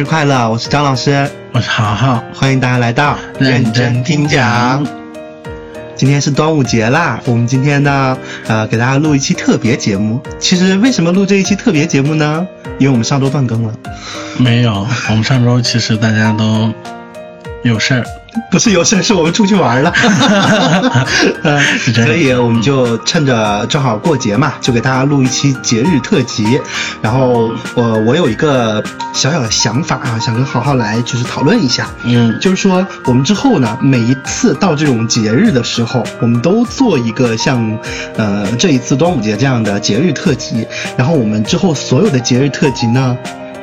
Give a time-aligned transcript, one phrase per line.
[0.00, 0.48] 节日快乐！
[0.48, 4.82] 我是张老师，我是豪豪，欢迎大家来到认真听讲。
[5.94, 8.16] 今天是端午节啦，我们今天呢，
[8.46, 10.18] 呃，给大家录一期特别节目。
[10.38, 12.46] 其实为什么录这一期特别节目呢？
[12.78, 13.74] 因为我们上周断更了。
[14.38, 16.72] 没有，我们上周其实大家都
[17.62, 18.04] 有事儿。
[18.48, 19.92] 不是有事儿，是我们出去玩了。
[21.92, 26.60] 所以我们就趁着正好过节嘛，就给大家录一期节日特辑。
[27.02, 28.82] 然后我我有一个
[29.12, 31.88] 小小的想法啊，想跟豪豪来就是讨论一下。
[32.04, 37.78] 嗯，就是说我们之后呢，每一次到这种节日的时候，我们都做一个像
[38.16, 40.66] 呃这一次端午节这样的节日特辑。
[40.96, 43.18] 然后我们之后所有的节日特辑呢，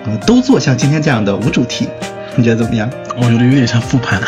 [0.06, 1.88] 呃，都做像今天这样的无主题。
[2.38, 2.90] 你觉得怎么样？
[3.18, 4.22] 我觉得有点像复盘，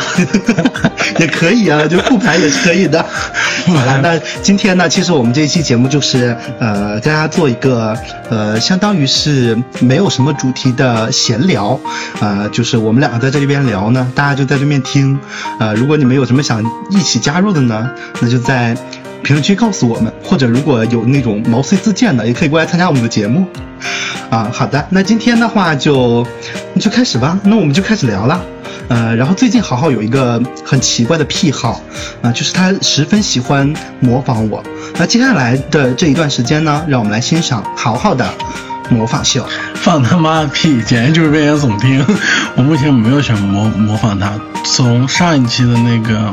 [1.18, 3.00] 也可以啊，就复盘也是可以的。
[3.66, 7.96] 好了，那今天呢，其实我们这一期节目就是呃，大家做一个
[8.28, 11.78] 呃，相当于是没有什么主题的闲聊，
[12.20, 15.16] 呃，就是我们两个在这边聊呢，大家就在对面听。
[15.60, 17.88] 呃，如果你们有什么想一起加入的呢，
[18.20, 18.76] 那就在
[19.22, 23.46] 评论区告诉我们，或者如果有那种毛遂自荐的，也可以过来参加我们的节目。
[24.30, 26.26] 啊，好的，那今天的话就
[26.78, 28.40] 就开始吧，那我们就开始聊了。
[28.88, 31.80] 呃，然后最近豪豪有一个很奇怪的癖好，
[32.22, 34.62] 啊，就是他十分喜欢模仿我。
[34.96, 38.32] 那接下来的这一段时间呢，让我们来欣赏豪豪的
[38.88, 39.44] 模仿秀。
[39.74, 42.04] 放他妈屁，简直就是危言耸听。
[42.56, 44.32] 我目前没有想模模仿他，
[44.64, 46.32] 从上一期的那个。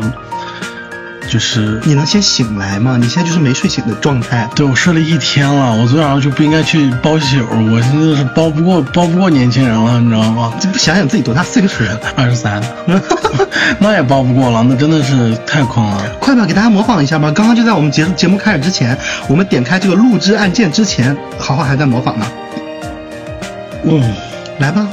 [1.29, 2.97] 就是你能先醒来吗？
[2.99, 4.49] 你现在就是没睡醒的状态。
[4.55, 7.37] 对，我睡了一天了，我昨天晚上就不应该去包宿，
[7.71, 10.53] 我现在是包不过，包不过年轻人了，你知道吗？
[10.59, 11.99] 这不想想自己多大岁数了？
[12.15, 12.61] 二十三，
[13.79, 16.01] 那也包不过了，那真的是太困了。
[16.19, 17.31] 快吧，给大家模仿一下吧。
[17.31, 18.97] 刚刚就在我们节节目开始之前，
[19.27, 22.25] 我们点开这个录制按键之前，豪豪还在模仿呢。
[23.83, 24.13] 嗯，
[24.59, 24.87] 来吧。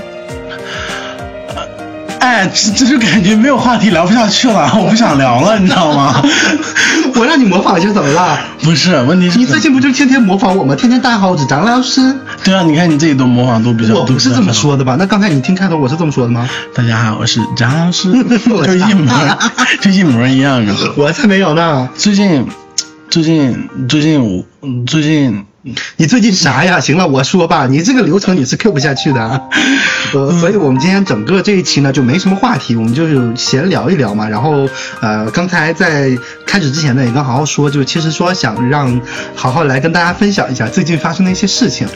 [2.25, 6.23] 哎，这这就感觉没有话题聊不下去了，我不想聊了，你知道吗？
[7.17, 8.39] 我让你模仿一下怎么了？
[8.63, 10.75] 不是，问题是你最近不就天天模仿我吗？
[10.75, 12.01] 天天大家好，我是张老师。
[12.43, 13.95] 对啊，你看你自己都模仿都比较。
[13.97, 14.97] 我不是这么说的吧？
[14.99, 16.49] 那刚才你听开头我是这么说的吗？
[16.75, 18.11] 大家好，我是张老师，
[18.65, 19.39] 就一模，
[19.83, 20.75] 就一模一样的。
[20.97, 21.91] 我才没有呢。
[21.95, 22.47] 最近，
[23.11, 24.43] 最近，最近我，
[24.87, 25.45] 最近。
[25.97, 26.79] 你最近啥呀？
[26.85, 29.41] 行了，我说吧，你这个流程你是 Q 不下去的，
[30.13, 34.29] 呃， 所以我们今天整个这一期呢就没什么话题，我们就是闲聊一聊嘛。
[34.29, 34.69] 然后，
[35.01, 36.17] 呃，刚才在
[36.47, 39.01] 开始之前呢也跟豪豪说，就其实说想让
[39.35, 41.89] 豪豪来跟大家分享一下最近发生的一些事情。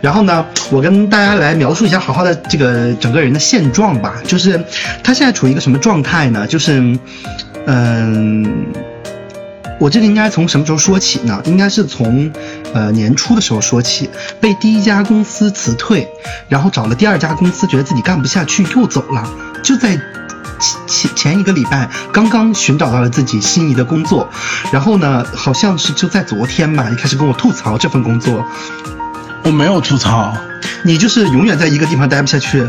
[0.00, 4.60] 然后呢，我跟大家来描述一下豪豪的这个整个人的现状吧，就是
[5.04, 6.44] 他现在处于一个什么状态呢？
[6.48, 6.98] 就是，
[7.66, 8.91] 嗯。
[9.82, 11.42] 我这个应该从什么时候说起呢？
[11.44, 12.30] 应该是从，
[12.72, 14.08] 呃年初的时候说起，
[14.40, 16.08] 被第一家公司辞退，
[16.48, 19.28] 然后找了第二家公司，觉得自己干不下去，又走了。
[19.64, 19.96] 就在
[20.60, 24.28] 前前前一个礼拜，刚刚寻找到了自己心仪的工作，
[24.72, 28.46] 然后呢，好像是就在昨天吧，一开始跟我吐槽这份工作。
[29.44, 30.32] 我没有吐槽，
[30.84, 32.64] 你就是永远在一个地方待不下去。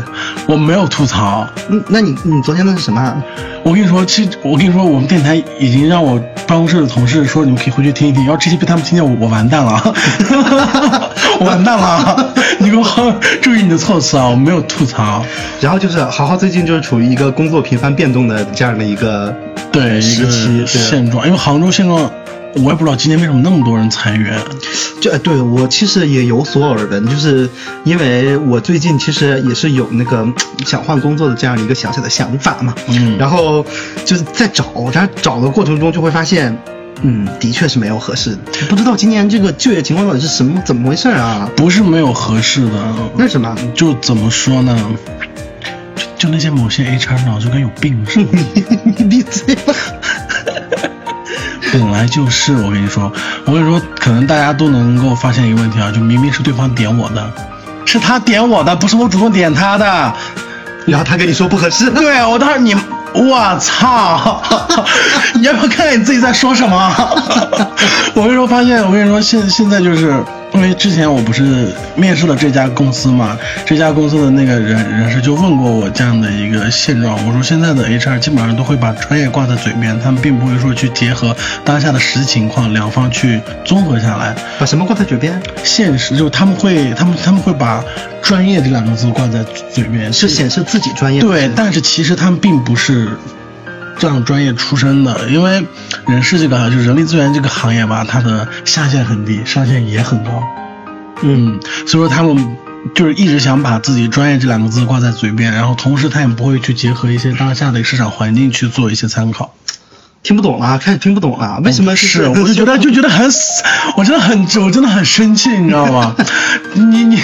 [0.46, 3.22] 我没有吐槽，嗯，那你你昨天那是什么？
[3.62, 8.26] 我跟你说，其实我跟你说，我们电台已经让我办公室的同事说，你们可以回去听一听。
[8.26, 9.80] 要这期被他们听见，我我完蛋了，
[11.40, 12.34] 我完蛋了。
[12.58, 13.10] 你给我好
[13.40, 14.26] 注意你的措辞啊！
[14.28, 15.24] 我没有吐槽。
[15.60, 19.34] 然后就是豪豪最近就是处于一个工作频繁变动的这样的一个
[19.72, 22.10] 对时期现状，因为杭州现状。
[22.56, 24.38] 我也不知道今年为什么那么多人裁员，
[25.00, 27.48] 这对我其实也有所耳闻，就是
[27.84, 30.26] 因为我最近其实也是有那个
[30.64, 33.64] 想换工作的这样一个小小的想法嘛，嗯，然后
[34.04, 36.56] 就是在找，但找的过程中就会发现，
[37.02, 38.38] 嗯，的确是没有合适的，
[38.68, 41.50] 不知道今年这个就业情况到底是什么怎么回事啊？
[41.56, 43.56] 不是没有合适的，那什么？
[43.74, 44.78] 就怎么说呢？
[46.16, 48.38] 就那些某些 HR 脑就跟有病似的，
[48.96, 49.74] 你闭嘴吧。
[51.74, 53.10] 本来就是，我跟你说，
[53.44, 57.28] 我跟你说，可能大家都能够发现一个问题啊，就明明是对方点我的，
[57.84, 60.14] 是他点我的，不是我主动点他的，
[60.86, 62.76] 然后他跟你说不合适，对我当时你，
[63.12, 64.40] 我操，
[65.34, 66.94] 你要不要看看你自己在说什么？
[68.14, 70.24] 我跟你说，发现，我跟你说，现现在就是。
[70.54, 73.36] 因为之前我不是面试了这家公司嘛，
[73.66, 84.34] 这家公司的那个人人事就问过我这样的一个现状，我说现在的 HR 基本上都会把专业挂在嘴边，他们并不会说去结合当下的实际情况，两方去综合下来。
[84.58, 85.42] 把什么挂在嘴边？
[85.64, 87.84] 现实就他们会，他们他们会把
[88.22, 91.20] 专业这两个字挂在嘴边，是显示自己专业。
[91.20, 93.08] 对，但是其实他们并不是。
[93.98, 95.66] 这样专业出身的，因为
[96.06, 100.42] 人事这个就人力资源这个行业吧，它的下限很低，上限也很高。
[101.22, 102.56] 嗯，所以说他们
[102.94, 109.54] 就是一直想把自己专业这两个字挂在嘴边，然后同时他也不会去结合一些当下的市场环境去做一些参考。
[110.24, 112.26] 听不懂了，开始听不懂了，为什么是？
[112.28, 113.28] 我就觉得就觉得很，
[113.98, 116.16] 我真的很我真的很生气，你知道吗？
[116.72, 117.18] 你你，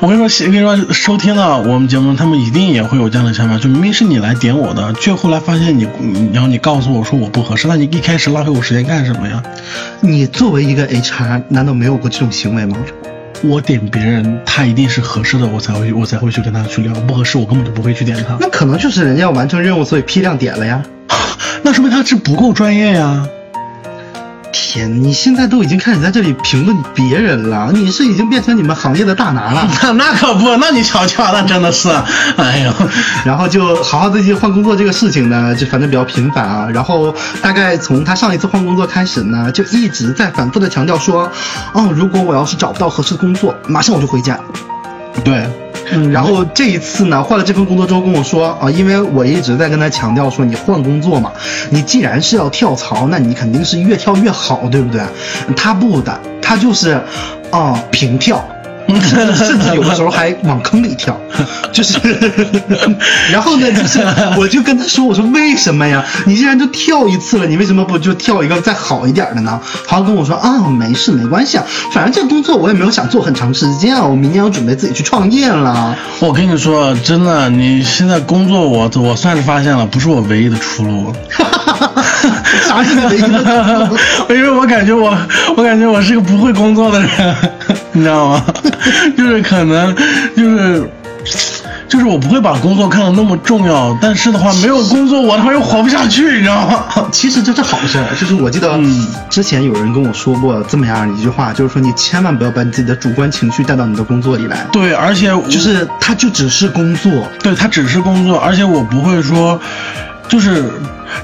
[0.00, 5.86] 我跟你说，我跟你说，收听了我们节目，他们一定也会有这样的想法，就明明是你来点我的，却后来发现你，
[6.32, 9.42] 然后你告诉我说我不合适，那你一开始浪费我时间干什么呀？
[10.00, 12.78] 你作为一个 HR，难道没有过这种行为吗？
[13.42, 18.38] 我点别人，他一定是合适的，我才会我才会去跟他去聊，不合适我根本就不会去点他。
[18.40, 20.82] 那可能就是人家要完成任务，所以批量点了呀。
[21.64, 23.26] 那说明他是不够专业呀！
[24.52, 29.66] 天，你现在都已经开始在这里评论别人了，你是已经变成你们行业的大拿了。
[29.82, 31.88] 那 那可不，那你瞧瞧，那真的是，
[32.36, 32.72] 哎呦，
[33.24, 36.68] 然后就好好的去换工作这个事情呢，就反正比较频繁啊。
[36.70, 41.32] 然后大概从他上一次换工作开始呢，就一直在反复的强调说，
[41.72, 44.38] 哦，如果我要是找不到合适的工作，马上我就回家。
[45.24, 45.48] 对。
[45.92, 51.32] 嗯，然后这一次呢，换了这份工作之后跟我说啊，因为我一直在跟他强调说，你换工作嘛，
[51.70, 55.02] 你既然是要跳槽，那你肯定是越跳越好，对不对？
[55.56, 57.00] 他不的，他就是，
[57.50, 58.44] 啊，平跳。
[59.34, 61.18] 甚至有的时候还往坑里跳，
[61.72, 61.98] 就是，
[63.32, 64.00] 然后呢，就是
[64.36, 66.04] 我就跟他说，我说为什么呀？
[66.26, 69.60] 你既然都跳一次了，你为什么不就跳一个再好一点的呢？
[69.86, 75.96] 他跟我说啊，没事没关系啊，反正这工作我也没有想做很长时间啊，我明年要准备自己去创业了。
[76.20, 81.12] 我跟你说，真的，你现在工作我我算是发现了，不是我唯一的出路。
[82.68, 83.98] 啥是唯一的出路？
[84.34, 85.16] 因为我感觉我
[85.56, 87.34] 我感觉我是个不会工作的人，
[87.92, 88.44] 你知道吗？
[89.16, 89.94] 就是可能，
[90.36, 90.88] 就是，
[91.88, 96.84] 就是我不会把工作看得那么重要，但是的话，没有工作我他妈又活不下去，你知道吗？
[97.12, 98.78] 其实这是好事，就是我记得
[99.30, 104.66] 之前有人跟我说过这么样一句话，就是说你千万不要把你自己的主观情绪带到你的工作里来。
[104.72, 107.10] 对，而且就是它就只是工作，
[107.42, 109.58] 对，它只是工作，而且我不会说，
[110.28, 110.64] 就是。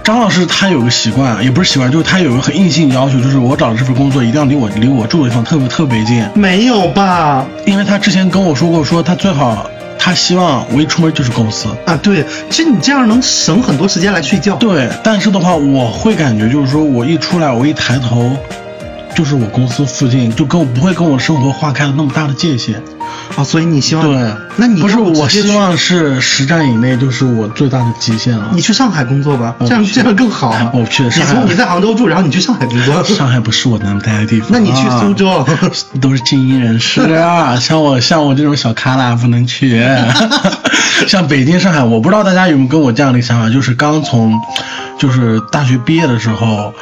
[0.03, 6.25] 张老师他有个习惯，也不是习惯，就是他有个很硬性要求，就是我找的这份工作一定要离我离我住的地方特别特别近。
[6.35, 7.47] 没有吧？
[7.67, 11.99] 因为他之前跟我说过，说他最好他希望我一出门就是公司啊。
[12.03, 14.57] 对，其实你这样能省很多时间来睡觉。
[14.57, 18.37] 对，但是的话，我会感觉就是说我一出来，我一抬头。
[19.13, 22.81] 就是我公司附近，就跟我不会跟我生活划开了那么大的界限，
[23.37, 24.35] 啊，所以你希望对？
[24.57, 28.51] 那你不是我希望是实战以内就是我最大的极限了。
[28.53, 30.55] 你去上海工作吧，这样这样更好。
[30.75, 33.05] 我去上海，你在杭州住，然后你去上海工作。
[33.05, 34.49] 上海不是我能待的地方。
[34.53, 35.47] 那你去苏州，
[36.01, 39.81] 都是精英人士啊， 像我像我这种小咖啦不能去。
[41.07, 44.39] 像北京、上海，我不知道大家有没有跟我这样的想法，就是刚从
[44.99, 46.75] 就是大学毕业的时候。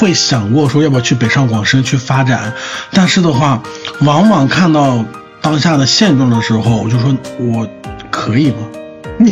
[0.00, 2.52] 会想过说要不要去北上广深去发展，
[2.92, 3.60] 但是的话，
[4.00, 5.04] 往往看到
[5.46, 7.64] 当下的现状的时候，我就说我
[8.10, 8.56] 可以吗？
[9.16, 9.30] 你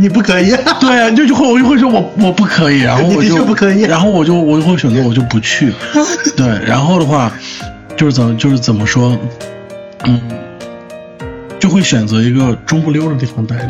[0.00, 0.50] 你不可以？
[0.80, 5.72] 对，就就会我就会说我我不可以，然后我 就不可以，然后我就我就会选择我就不去。
[6.36, 7.32] 对，然后的话
[7.96, 9.16] 就是怎么就是怎么说，
[10.04, 10.20] 嗯，
[11.62, 13.68] 就会选择一个中不溜的地方待着。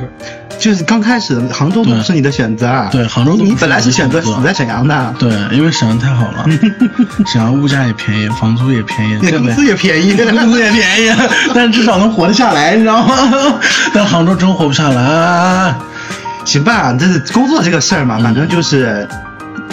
[0.58, 4.18] 就是刚开始杭州不是你的选择啊，对，杭州你本来是选择。
[4.22, 6.46] 死在沈阳的，对，因为沈阳太好了，
[7.26, 11.12] 沈阳物价也便宜，房租也便宜，工资也便宜，工资也便宜，
[11.54, 13.14] 但是至少能活得下来，你知道吗？
[13.92, 15.74] 但杭州真活不下来。
[16.46, 19.06] 行吧，这是工作这个事儿嘛，反正就是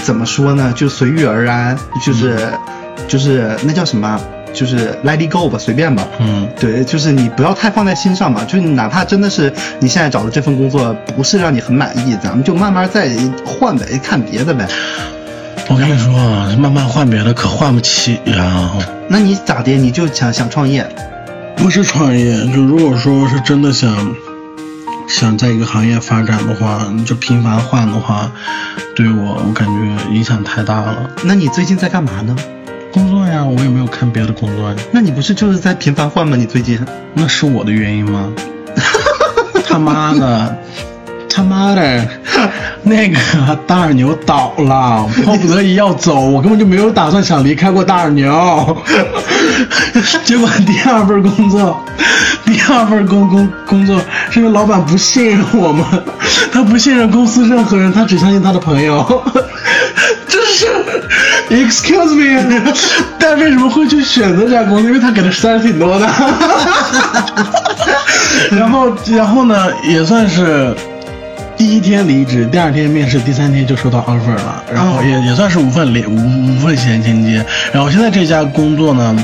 [0.04, 2.52] 怎么说呢，就随遇而安，就是
[3.08, 4.20] 就是那叫什么？
[4.54, 6.08] 就是 let it go 吧，随便吧。
[6.20, 8.44] 嗯，对，就是你不要太放在心上嘛。
[8.46, 13.10] 就哪怕真的是你现在找的这份工作不是让你很满意，咱们就慢慢再
[13.46, 14.68] 换呗，看别的呗。
[15.68, 16.12] 我跟你说，
[16.58, 18.72] 慢慢换别的可换不起呀。
[19.08, 19.72] 那你咋的？
[19.78, 20.88] 你就想想创业？
[21.56, 24.16] 不是创业，就如果说是真的想
[25.08, 28.32] 想在一个行业发展的话，你就频繁换的话，
[28.96, 31.10] 对我我感觉影响太大了。
[31.24, 32.36] 那你最近在干嘛呢？
[32.92, 34.76] 工作呀，我也没有看别的工作呀。
[34.92, 36.36] 那你不是就是在频繁换吗？
[36.36, 36.80] 你最近？
[37.14, 38.32] 那是我的原因吗？
[39.68, 40.58] 他妈的，
[41.30, 42.08] 他妈的，
[42.84, 43.18] 那个
[43.68, 48.78] 大耳牛倒了，迫不得已要走，我根本就没有打算想离开过大耳牛。
[50.26, 51.84] 结果第二份工作，
[52.46, 54.00] 第二份工工工作
[54.32, 55.86] 是因为老板不信任我们，
[56.52, 59.06] 他不信任公司任何人，他只相信他的朋友。
[60.28, 60.49] 这是
[61.50, 62.74] ，excuse me，
[63.20, 64.88] 但为什么会去选择这家公司？
[64.88, 66.08] 因为他给的实在是挺多的。
[68.52, 70.74] 然后，然后呢，也算是
[71.58, 74.64] 第一天离职，第二天面试，第三天就收到 offer 了。
[74.74, 77.46] 然后也也算是无缝连五五份衔衔接。
[77.74, 79.16] 然后现在这家工作呢，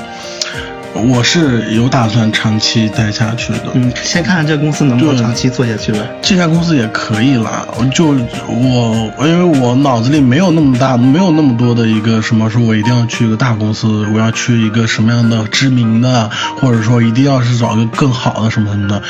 [0.95, 3.65] 我是有打算长期待下去的。
[3.73, 5.99] 嗯，先看看这个公司能不能长期做下去呗。
[6.21, 8.07] 这家公司也可以啦，我就
[8.47, 19.01] 我因为我脑子里没有那么大，没有那么多的一个什么说我一定要去一个大公司，我要去一个什么样的知名的，或者说一定要是找一个更好的什么什么的，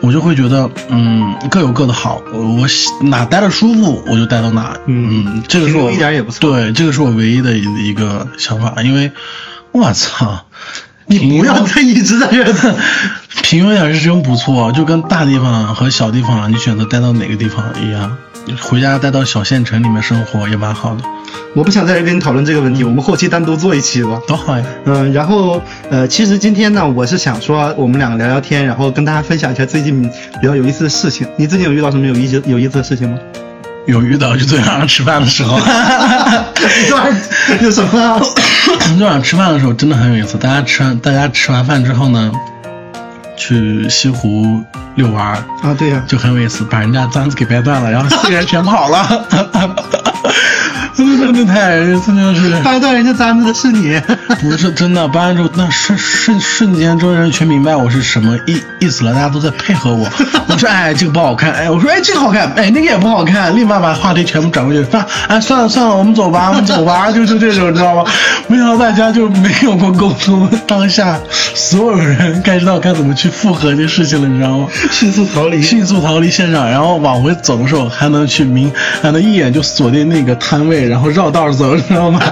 [0.00, 9.12] 我就会觉得嗯各有各的好，我我喜哪待着舒服我就待到哪，嗯嗯，这个是我一点也不错对，这个是我唯一的一一个想法，因为
[9.70, 10.44] 我操。
[11.08, 12.74] 你不要再一直在这儿。
[13.42, 18.16] 平庸点是真不错，就跟大地方和小地方，你选择待到哪个地方一样。
[18.62, 21.02] 回家待到小县城里面生活也蛮好的，
[21.54, 24.18] 我不想在这跟你讨论这个问题，我们后期单独做一期吧。
[24.26, 24.64] 多好呀！
[24.86, 25.60] 嗯，然后
[25.90, 31.26] 呃，其实今天呢，我是想说我们两个聊聊天，然后跟大家分享一下最近比较有意思的事情。
[31.36, 33.18] 你最近有遇到什么有意思有意思的事情吗？
[33.88, 35.64] 有遇到就昨天晚上吃饭的时候，你
[36.86, 38.20] 这玩意儿有什么啊？
[38.20, 40.36] 昨天晚上吃饭的时候真的很有意思。
[40.36, 42.30] 大家吃完大家吃完饭之后呢，
[43.34, 44.62] 去西湖
[44.96, 49.26] 遛弯儿，啊，对呀、就很有意思，把人家簪子给掰断了，然后四个人全跑了。
[51.18, 52.50] 真的太真的是。
[52.62, 54.00] 掰断人家簪子的是你。
[54.40, 60.08] 不是真的，掰完之后那瞬瞬瞬间，周围人全明白我是什么意意思了，大家都在配合我。
[60.48, 68.04] 我说哎，这个不好看，哎，我说哎，这个好看，哎，那个也不好看，立马把话题全部转过去，算哎算了算了，我们走吧，我们走吧，就是这种，你知道吗？
[68.46, 71.18] 没想到大家就没有过沟通，当下
[71.54, 74.66] 所有人该知道该怎么去复合这事情了，你知道吗？
[74.90, 75.60] 迅速逃离。
[75.60, 78.72] 迅速逃离现场，然后往回走的时候还能去明，
[79.02, 82.20] 还能一眼就锁定那个摊位，然后绕道走，你知道吗？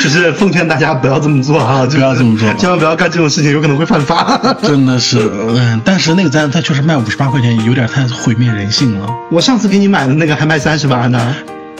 [0.00, 1.84] 就是奉劝大家不要这么做啊！
[1.90, 4.40] 不要这么做千万不要干这种事情，有可能会犯法。
[4.62, 9.06] 真的是，嗯，但是那个簪它确实卖五十八块钱，有点太毁灭人性了。
[9.30, 11.34] 我上次给你买的那个还卖三十八呢，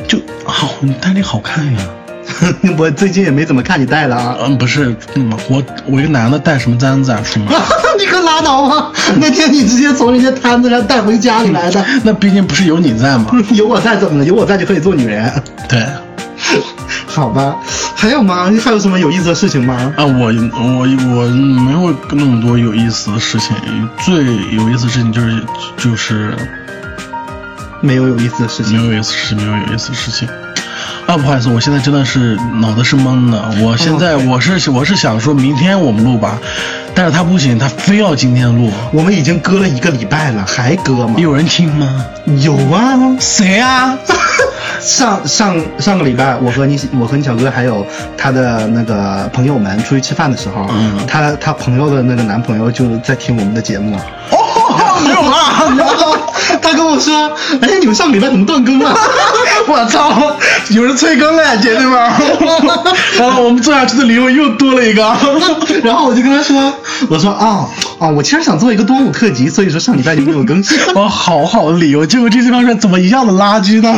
[0.08, 1.78] 就好，你戴那个好看呀。
[2.76, 4.36] 我最近也没怎么看你戴了啊。
[4.40, 7.52] 嗯，不是，嗯，我我一个男的戴什么簪子啊，叔吗？
[7.98, 8.11] 你可
[8.42, 8.92] 拉倒吧！
[9.20, 13.26] 那天你直接从人家摊子上带回家里来的， 那毕竟不是有你在吗？
[13.54, 14.24] 有我在怎么了？
[14.24, 15.30] 有我在就可以做女人。
[15.68, 15.84] 对，
[17.06, 17.56] 好吧，
[17.94, 18.50] 还有吗？
[18.62, 19.74] 还有什么有意思的事情吗？
[19.96, 20.80] 啊，我我
[21.16, 23.54] 我没有那么多有意思的事情，
[24.04, 25.42] 最有意思的事情就是
[25.76, 26.34] 就是
[27.80, 28.84] 没有有意思的事没情。
[28.84, 30.28] 有有意思事情，没有有意思的事情。
[31.06, 33.42] 啊，不好意思，我现在真的是脑子是懵的。
[33.60, 36.38] 我现在我是我是想说明天我们录吧，
[36.94, 38.70] 但是他不行，他非要今天录。
[38.92, 41.14] 我们已经搁了一个礼拜了，还搁吗？
[41.18, 42.04] 有人听吗？
[42.40, 43.98] 有啊，谁啊？
[44.80, 53.96] 上上上个礼拜，我和你我和你小哥还有他的那个朋友们出去吃饭的时候，嗯他他朋友的那个男朋友就在听我们的节目，
[54.30, 54.38] 哦，
[55.10, 55.74] 有啊！
[55.76, 56.16] 然 后
[56.60, 57.30] 他跟我说
[57.60, 58.92] ：“哎，你们上个礼拜怎么断更了？”
[59.68, 60.36] 我操，
[60.70, 61.92] 有人催更了，姐妹们！
[63.18, 65.02] 然后，我们做下去的理由又多了一个。
[65.82, 66.72] 然后我就跟他说
[67.08, 67.66] ：“我说啊
[67.98, 70.78] 啊，我其实想做一个端午特辑，所以说上礼拜就没有更新。
[70.94, 73.94] 我好好的理由，结果这地方说怎么一样的垃圾呢？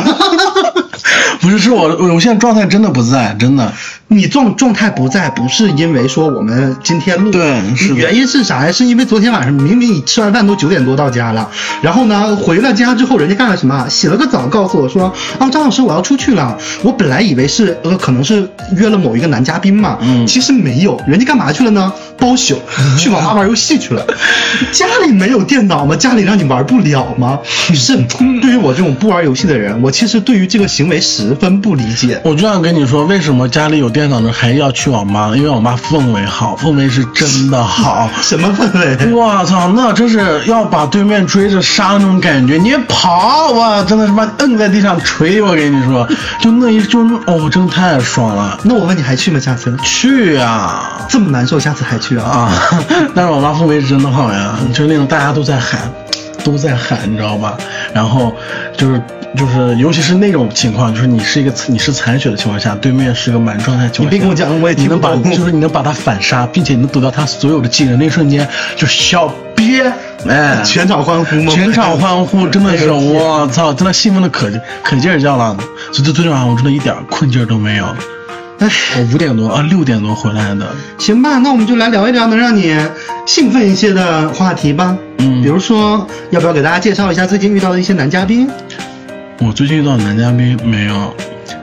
[1.41, 3.71] 不是，是我我现在状态真的不在，真的。
[4.07, 8.71] 你状状态不在，不是因为说我们今天录，对是原因是啥呀？
[8.71, 11.49] 是因为昨天晚上明明你吃完饭都九点多到家了，
[11.81, 13.87] 然后呢回了家之后，人家干了什么？
[13.89, 16.57] 洗了个澡，告诉我说啊，张老师我要出去了。
[16.83, 18.47] 我本来以为是呃可能是
[18.77, 21.91] 约了某一个男嘉宾嘛，嗯其实没有，人家干嘛去了呢？
[22.17, 22.61] 包宿，
[22.97, 24.05] 去网吧玩游戏去了。
[24.71, 25.95] 家里没有电脑吗？
[25.95, 27.39] 家里让你玩不了吗？
[27.45, 27.97] 是
[28.41, 32.21] 对于我这种不玩游戏的人，我其实对于这个行为十分不理解。
[32.23, 35.31] 我就想跟你说，为什么家里有电脑呢还要去网吧？
[35.37, 38.09] 因为网吧氛围好，氛围是真的好。
[38.21, 39.13] 什么氛围？
[39.13, 42.57] 我操，那真是要把对面追着杀那种感觉。
[42.57, 45.41] 你跑，哇，真的是把摁在地上捶。
[45.41, 46.05] 我跟你说，
[46.41, 48.59] 就那一就哦，真的太爽了。
[48.63, 49.39] 那我问你还去吗？
[49.39, 52.25] 下次去啊、这么难受，下次还去啊？
[52.29, 52.51] 啊！
[53.15, 55.89] 但是网吧氛围是真的好呀，就是那种大家都在喊，
[56.45, 57.57] 都在喊，你知道吧？
[57.91, 58.31] 然后
[58.77, 59.01] 就是
[59.35, 68.47] 就是，尤其是那种情况，就是你是一个你是残血的情况下，对面是个满状态情况下，你别跟我讲我也听你能把就是你能把他反杀，并且你能躲掉他所有的技能，那一瞬间
[68.77, 69.91] 就小憋，
[70.27, 71.51] 哎，全场欢呼吗？
[71.51, 74.47] 全场欢呼，真的是 我操，真的兴奋的可
[74.83, 75.57] 可劲儿叫了，
[75.91, 77.85] 所以昨天晚上我真的一点困劲儿都没有。
[78.59, 82.75] 哎，我五点多啊六点多回来的，行吧，那我们就来聊一聊能让你
[83.25, 84.97] 兴奋一些的话题吧。
[85.17, 88.49] 嗯比如说，要不要给大家介绍一下最近遇到的一些男嘉宾？
[89.39, 91.13] 我最近遇到的男嘉宾没有。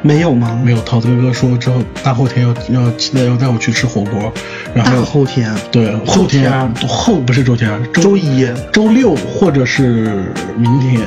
[0.04, 0.60] 没有吗？
[0.64, 4.32] 没有，桃子哥哥说之后大后天要要期待要带我去吃火锅，
[4.74, 11.00] 然大后后天，对后天周后不是周天，周一，周六或者是明天，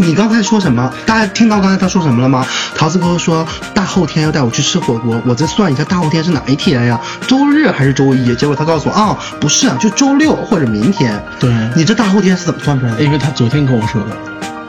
[0.00, 0.92] 你刚才说什么？
[1.04, 2.46] 大家听到刚才他说什么了吗？
[2.76, 7.00] 桃子哥哥说大后天要带我去吃火锅，我再算一下大后天是哪一天呀？
[7.26, 8.32] 周日还是周一？
[8.36, 11.20] 结果他告诉我啊、不是啊，就周六或者明天。
[11.40, 13.02] 对你这大后天是怎么算出来的？
[13.02, 14.16] 因为他昨天跟我说的，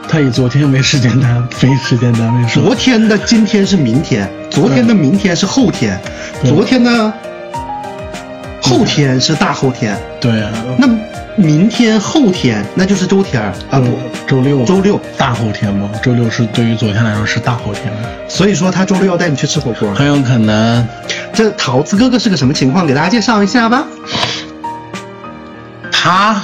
[0.08, 2.64] 他以昨天为时间单非时间单位说。
[2.64, 6.00] 昨天的今天是明天，昨天的明天是后天，
[6.44, 7.12] 昨天的
[8.60, 10.88] 后天是大后天，对啊，那
[11.40, 15.00] 明天后天那就是周天儿啊不，周六周六。
[15.16, 15.88] 大后天吗？
[16.02, 17.90] 周六是对于昨天来说是大后天，
[18.28, 19.92] 所以说他周六要带你去吃火锅。
[19.94, 20.86] 很有可能
[21.32, 22.86] 这桃子哥哥是个什么情况？
[22.86, 23.84] 给大家介绍一下吧。
[25.90, 26.42] 他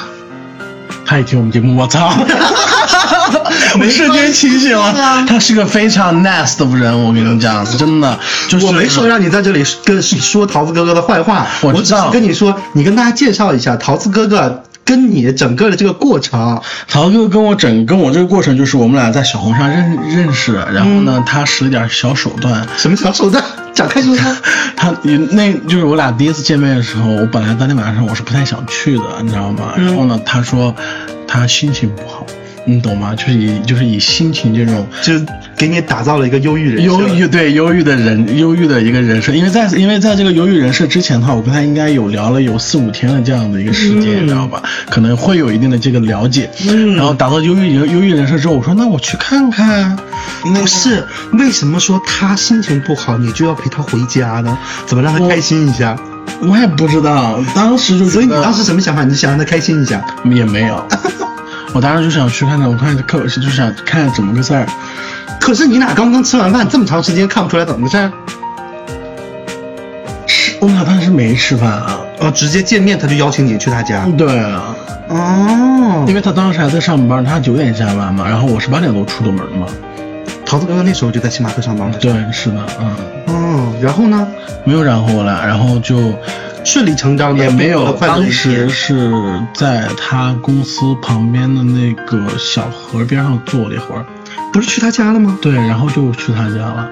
[1.04, 2.10] 他也听我们节目，我操！
[3.78, 16.62] 我瞬间清醒了，他是个非常 nice 的人，我跟你讲，真的，就是我没说让你在这里跟说桃子哥哥的坏话，我只我知道是跟你说，你跟大家介绍一下桃子哥哥跟你整个的这个过程。
[16.88, 22.66] 曹哥跟我整跟我这个过程就是我们俩在小红上认认识，然后呢，他使了点小手段。
[22.78, 23.44] 什么小手段？
[23.74, 24.34] 展开说 他。
[24.76, 24.94] 他
[25.32, 29.72] 那就是我俩第一次见面的时候，我本来当天晚上我是不太想去的，你知道吗？
[29.76, 30.74] 嗯然后呢，他说
[31.26, 32.24] 他心情不好，
[32.66, 33.14] 你懂吗？
[33.14, 35.14] 就是以就是以心情这种就
[35.56, 44.62] 给你打造了一个忧郁人设忧郁对忧郁的人忧郁的一个人设，因为在因为在这个忧郁人设之前的话，我跟他应该有聊了有四五天的这样的一个时间，嗯你知道吧？
[44.90, 46.50] 可能会有一定的这个了解。
[46.68, 49.96] 嗯然后打造忧郁人忧郁人设之后，我说那我去看看。
[50.44, 51.04] 那不是，
[51.34, 54.58] 为什么说他心情不好，你就要陪他回家呢？
[54.86, 55.96] 怎么让他开心一下？
[56.42, 59.04] 我也不知道，当时就所以你当时什么想法？
[59.04, 60.04] 你想让他开心一下？
[60.30, 60.84] 也没有，
[61.72, 64.66] 我当时就想去看看，我看看就想看看怎么个事儿。
[65.40, 68.10] 可是你俩刚刚吃完饭，这么长时间看不出来怎么个事儿？
[70.26, 72.00] 吃，我俩当时没吃饭啊。
[72.18, 74.06] 哦，直接见面他就邀请你去他家。
[74.16, 74.74] 对啊，
[75.08, 79.66] 哦因为他当时还在上班，他九点下班嘛，然后我是八点多出的门嘛。
[80.46, 81.98] 桃子哥哥那时候就在星巴克上班了。
[81.98, 84.26] 对，是的，嗯，哦，然后呢，
[84.64, 86.14] 没有然后了，然后就
[86.64, 88.68] 顺理成章的也没有，当时。
[88.68, 89.12] 是
[89.52, 94.06] 在他公司旁边的那个小河边上坐了一会儿，
[94.52, 95.36] 不是去他家了吗？
[95.42, 96.88] 对，然后就去他家了，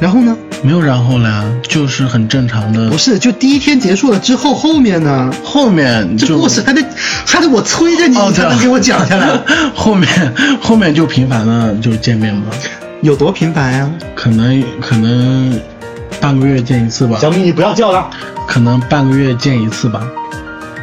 [0.00, 0.36] 然后呢？
[0.62, 2.98] 没有然后了呀，就是很正常的不。
[2.98, 5.32] 是，就第一天结束了之后，后面呢？
[5.42, 6.84] 后面这故事还得
[7.26, 9.40] 还得我催着你，哦，你才能给我讲下来。
[9.74, 10.08] 后面
[10.60, 12.44] 后面就频繁的就见面嘛，
[13.00, 13.90] 有多频繁呀？
[14.14, 15.58] 可能可能
[16.20, 18.10] 半个月见一次吧，小米，你不要叫了。
[18.46, 20.02] 可能半个月见一次吧。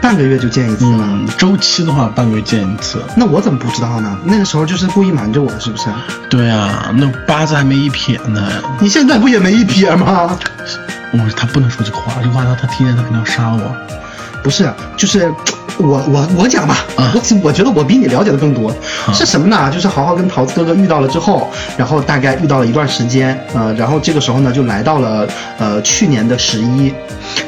[0.07, 0.99] 半个月就见一次了。
[1.01, 3.03] 嗯，周期的话半个月见一次。
[3.17, 4.17] 那我怎么不知道呢？
[4.23, 5.89] 那个时候就是故意瞒着我，是不是？
[6.29, 8.49] 对啊，那八字还没一撇呢。
[8.79, 10.39] 你现在不也没一撇吗？
[11.11, 13.75] 我他不能说这个话，这个话他他听见他肯定要杀我。
[14.41, 15.29] 不是，就是
[15.77, 18.73] 我我我讲吧，啊我我觉得我比你了解的更多。
[19.03, 19.69] 好是什么呢？
[19.69, 26.93] 就是豪豪跟桃子哥哥遇到了之后，然后大概遇到了一段时间，呃，然后这个时候呢就来到了呃去年的十一，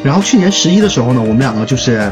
[0.03, 2.11] 然后去年十一的时候呢，我们两个就是。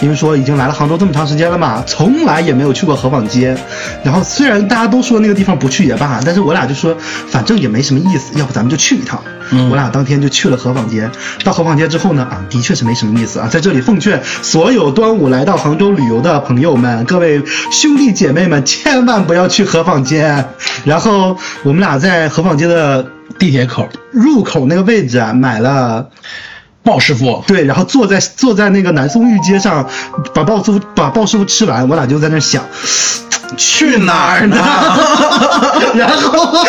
[0.00, 3.56] 因为说已经来了杭州这么长时间了嘛，从来也没有去过河坊街。
[4.02, 6.96] 然后虽然大家都说那个地方不去也罢，但是我俩就说
[7.28, 9.22] 反正也没什么意思，要不咱们就去一趟。
[9.50, 11.08] 嗯我俩当天就去了河坊街。
[11.44, 13.46] 到河坊街之后呢，啊，的确是没什么意思啊。
[13.46, 20.44] 在这里奉劝所有端午来到杭州旅游的朋友们，各位兄弟姐妹们，千万不要去河坊街。
[20.84, 23.06] 然后我们俩在河坊街的
[23.38, 26.08] 地铁口，入口那个位置啊，买了。
[26.84, 29.88] 鲍师傅，对，然后坐在坐在那个南宋御街上，
[30.34, 32.62] 把鲍师傅把鲍师傅吃完，我俩就在那想，
[33.56, 34.56] 去哪儿呢？
[35.96, 36.64] 然后，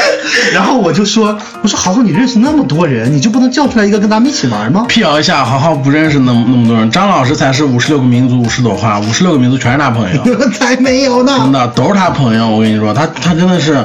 [0.54, 4.86] 然后我就说，我说豪豪，你认识那么多人，你就不能叫出来一个跟咱们一起玩吗？
[4.88, 11.52] 辟谣一下，豪豪不认识那么那么多人，张老师才是五十六个民族五十朵花，五十六个民族全是他朋友， 才没有呢真。
[11.52, 12.48] 的都是他朋友。
[12.48, 13.84] 我跟你说，他他真的是，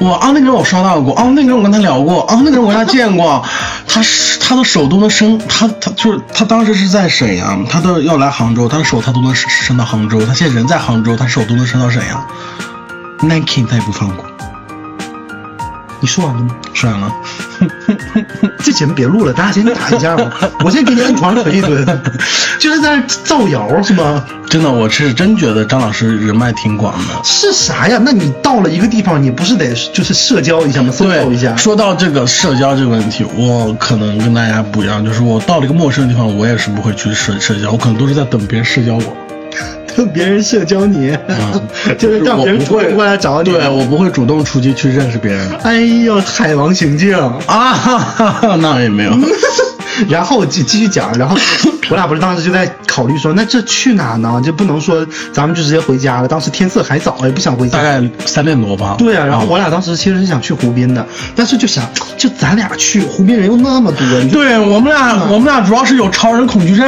[0.00, 3.44] 我啊那个人我刷到过，啊那个人我跟他聊过，啊那个人我跟他见过，
[3.86, 12.26] 他是他的手都能伸，他他就是他当时是在沈阳，他都要来杭州，他的手他都能伸伸到杭州，他现在人在杭州，他手都能伸到沈阳
[13.20, 14.24] ，Nike 他也不放过，
[16.00, 16.56] 你说完了吗？
[16.74, 17.12] 说完了。
[18.64, 20.30] 这节目别录了，大家先打一架吧。
[20.64, 21.84] 我先给你按床上捶一顿，
[22.58, 24.24] 就是在那造谣是吗？
[24.48, 27.20] 真的，我是真觉得张老师人脉挺广的。
[27.22, 28.00] 是啥呀？
[28.02, 31.54] 那你到了一个地方，你不是得就是社交一下吗？social 一下。
[31.56, 39.16] 说到这个社交这个问题，我可能跟大家不一样，就是我到了一个陌生的地方，我也是不会去社社交，我可能都是在等别人社交我。
[39.96, 43.50] 等 别人社交你，嗯就是让别人过来找你。
[43.50, 47.16] 对我不会主动出去去认识别人哎呦，海王行径。
[47.46, 49.12] 啊，哈哈哈那也没有。
[50.08, 51.36] 然后继继续讲，然后
[51.90, 54.40] 我俩不是当时就在考虑说，那这去哪呢？
[54.44, 56.28] 就不能说咱们就直接回家了。
[56.28, 57.78] 当时天色还早，也不想回家。
[57.78, 58.94] 大概三点多吧。
[58.96, 61.84] 对啊，然后我俩当时其实是想去湖滨的，但是就想，
[62.16, 66.86] 就咱俩去湖滨人又那么多，对我们俩，我们俩主要是有超人恐惧症。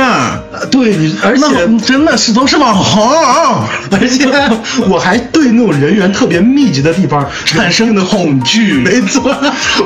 [0.71, 3.03] 对，而且真的是都是网红，
[3.91, 4.27] 而且
[4.88, 8.75] 我还对那种人员特别密集的地方产生的恐惧。
[8.85, 9.35] 没错，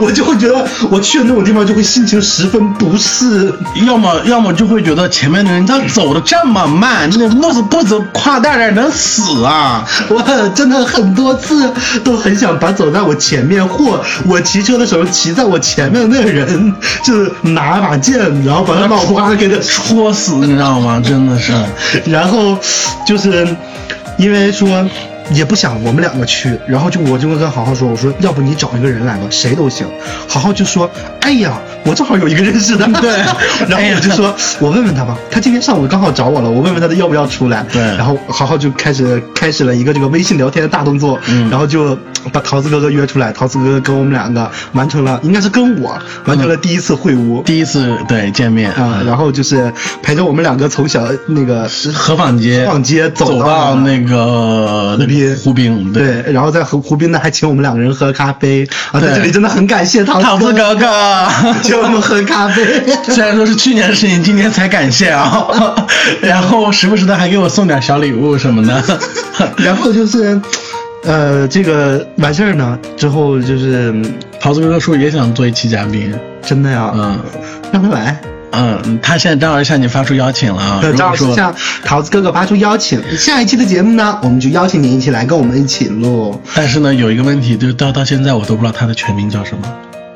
[0.00, 3.52] 我就会觉得我去的那种地方就会心情十分不适，
[3.86, 9.86] 要么要么就会觉得前面的人他走的这么慢，那步子步子跨大点能死啊！
[10.08, 10.22] 我
[10.54, 11.72] 真的很多次
[12.04, 21.02] 都很想把走在我前面或我骑车的时候骑在我前面的那个人，就是拿把剑，然后把他脑瓜子给他戳死，你知道吗？
[21.04, 21.52] 真的是，
[22.06, 22.58] 然后
[23.06, 23.46] 就是
[24.18, 24.88] 因为说。
[25.32, 29.86] 也不想我们两个去，然后就我就跟好好说，我说要不你找一个人来吧，谁都行。
[30.28, 30.88] 好好就说，
[31.20, 33.10] 哎呀，我正好有一个认识的， 对。
[33.68, 37.64] 然后我就说，我问问他吧，他今天上午刚好找我了，我问问他他要不要出来。
[37.72, 37.82] 对。
[37.82, 41.50] 然后好好就开始开始了一个这个微信聊天的大动作，嗯。
[41.50, 41.98] 然后就
[42.32, 49.02] 把桃子哥哥约出来，桃子哥哥跟我们两个完成了，应该是跟我完成了第一次会晤，第一次对见面啊。
[49.04, 54.96] 然后就是陪着我们两个从小那个河坊街河坊街走到那个。
[55.42, 58.66] 湖滨对，然后在湖湖滨呢还请我们两个人喝咖啡。
[58.92, 61.28] 啊，在这里真的很感谢桃桃子哥哥。
[61.62, 62.64] 请我们喝咖啡。
[63.08, 65.46] 虽然说是去年的事情，今年才感谢啊，
[66.20, 68.82] 然后时不时的还给我送点小礼物什么的，
[69.58, 70.40] 然后就是，
[71.04, 73.94] 呃，这个完事儿呢之后就是
[74.40, 77.18] 桃子哥哥说也想做一期嘉宾，真的呀，嗯，
[77.72, 78.20] 让他来。
[78.52, 80.80] 嗯，他现在正好向你发出邀请了。
[80.82, 81.54] 正好向
[81.84, 86.40] 桃子哥哥发出邀请，下一期的节目呢，我们就邀请您一起来跟我们一起录。
[86.54, 89.62] 但是呢，有一个问题，就是到到现在我都不知道他的全名叫什么。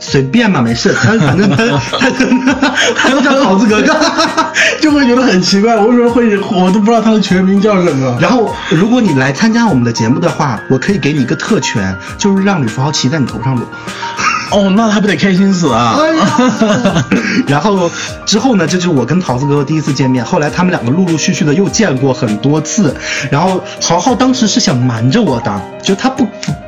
[0.03, 1.57] 随便嘛，没事，他反正他
[1.99, 2.09] 他
[2.97, 3.95] 他都叫桃子哥哥，
[4.81, 8.17] 就会觉得很奇怪，我为什么会我都不知道他的全名叫什么。
[8.19, 13.67] 然后，如果你来参加我们的节目的话，我可以给你一个特权，就是让吕福豪骑在你头上录。
[14.53, 15.97] 哦，那他不得开心死啊！
[17.47, 17.91] 然后
[18.27, 20.25] 之后呢，这就是我跟桃子哥哥第一次见面。
[20.25, 22.95] 后来他们两个陆陆续续的又见过很多次。
[23.31, 26.27] 然后豪豪当时是想瞒着我的，就他不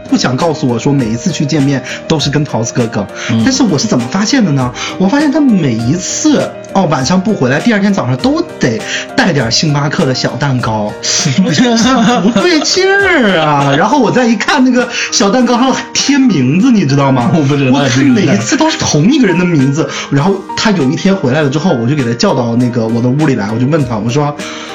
[0.08, 3.06] 不想告诉我说每一次去见面都是跟桃子哥哥。
[3.44, 4.72] 但是我是怎么发现的呢？
[4.98, 8.80] 我发现他每一次哦晚上不回来，第二天早上都得
[9.16, 10.92] 带点星巴克的小蛋糕，
[12.22, 13.74] 不对劲儿啊！
[13.76, 17.30] 然后我再一看那个小蛋糕上贴名字，你知道吗？
[17.34, 17.78] 我不知道。
[17.78, 24.34] 我每一次都是同一个人的名字，然后他有一天回来了之后，我就给他叫到那个我的屋里来，我就问他，我说：“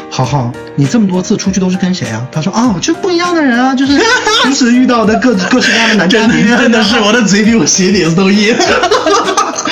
[0.09, 3.99] 豪豪，你这么多次出去都是跟谁啊？”他说：“啊，就不一样的人啊，就是
[4.43, 8.55] 平时遇到的各各式各样的男嘉宾。”真的是 我的嘴比我鞋底子都硬。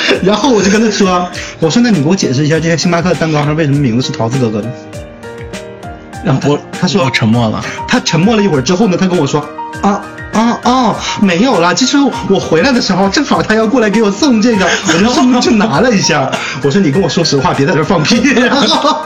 [0.22, 1.28] 然后我就跟他说
[1.60, 4.68] ：“我说那你给我解释一下，这些星巴克蛋糕上为什么名字是桃子哥哥的？”
[6.24, 7.64] 然后我他说我沉默了。
[7.86, 9.40] 他沉默了一会儿之后呢，他跟我说
[9.82, 10.00] ：“啊。”
[10.36, 11.74] 啊啊，没有了。
[11.74, 11.96] 其实
[12.28, 16.30] 我回来的时候，正好他要过来给我送这个，我就去拿了一下。
[16.62, 18.20] 我说你跟我说实话，别在这放屁。
[18.36, 19.02] 然后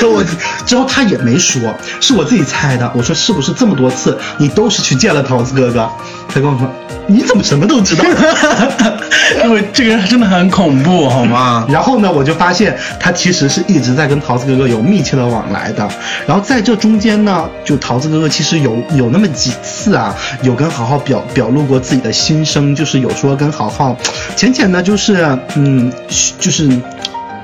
[0.00, 0.24] 我
[0.64, 1.60] 之后他也没说，
[2.00, 2.90] 是我自己猜的。
[2.96, 5.86] 我说是不是这么多次你都是去见了桃子哥哥？
[6.32, 6.66] 他跟我说
[7.12, 8.04] 你怎么什么都知道？
[9.44, 11.66] 因为这个人真的很恐怖，好吗？
[11.70, 15.88] 然后呢，我就发现他其实是一直在跟桃子哥哥有密切的往来的。
[16.26, 23.96] 然后在这中间呢，就桃子哥哥其实有有那么几次啊，有跟好好表表露过自己的心声，就是有说跟好好
[24.36, 25.92] 浅浅的，就是嗯，
[26.38, 26.68] 就是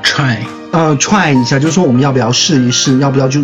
[0.02, 0.36] try，
[0.72, 3.40] 呃，try 一下，就是说我们要不要试一试，要不要就。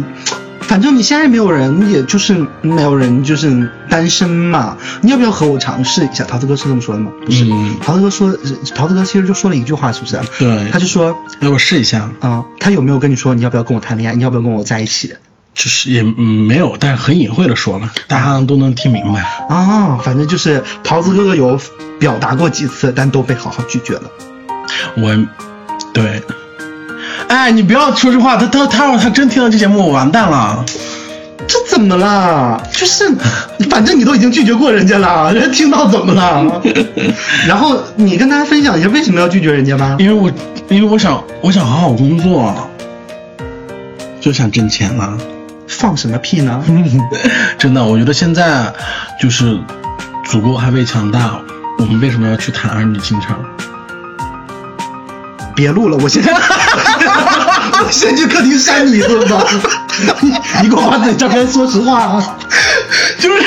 [0.67, 4.77] 反正你现在没有人，也就是没有人，就是单身嘛。
[5.03, 6.25] 你要不要和我尝试一下？
[6.25, 7.13] 桃子哥是这么说的吗？
[7.25, 7.47] 不是，
[7.81, 8.37] 桃子哥说，
[8.75, 10.21] 桃子哥其实就说了一句话，是不是？
[10.39, 12.45] 对，他就说，让我试一下啊。
[12.59, 14.17] 他有没有跟你说你要不要跟我谈恋爱？
[14.17, 15.15] 你要不要跟我在一起？
[15.55, 19.99] 就是也嗯没有，但是很隐晦的说了，大家都能听明白啊。
[19.99, 21.61] 反正就是桃子哥哥有
[22.01, 24.11] 表达过几次，但都被好好拒绝了。
[24.97, 25.17] 我，
[25.93, 26.21] 对。
[27.29, 30.65] 哎，你不要说这话，他他他要他真听到这节目，我完蛋了。
[31.47, 32.63] 这怎么了？
[32.73, 33.15] 就是，
[33.69, 36.63] 反正你都已经拒绝过人家了，人家听到怎么了？
[37.47, 39.97] 然后你跟大家分享一下为什么要拒绝人家吧。
[39.99, 40.31] 因为我
[40.69, 42.55] 因为我想我想好好工作，
[44.21, 45.13] 就想挣钱了。
[45.69, 46.65] 放什么屁呢？
[47.59, 48.73] 真的，我觉得现在
[49.21, 49.59] 就是
[50.25, 51.39] 祖国还未强大，
[51.79, 53.39] 我们为什么要去谈儿女情长？
[55.55, 59.45] 别录了，我先， 我先去客厅扇你一顿吧。
[60.21, 62.37] 你你给我把嘴张开，说实话啊，
[63.19, 63.43] 就是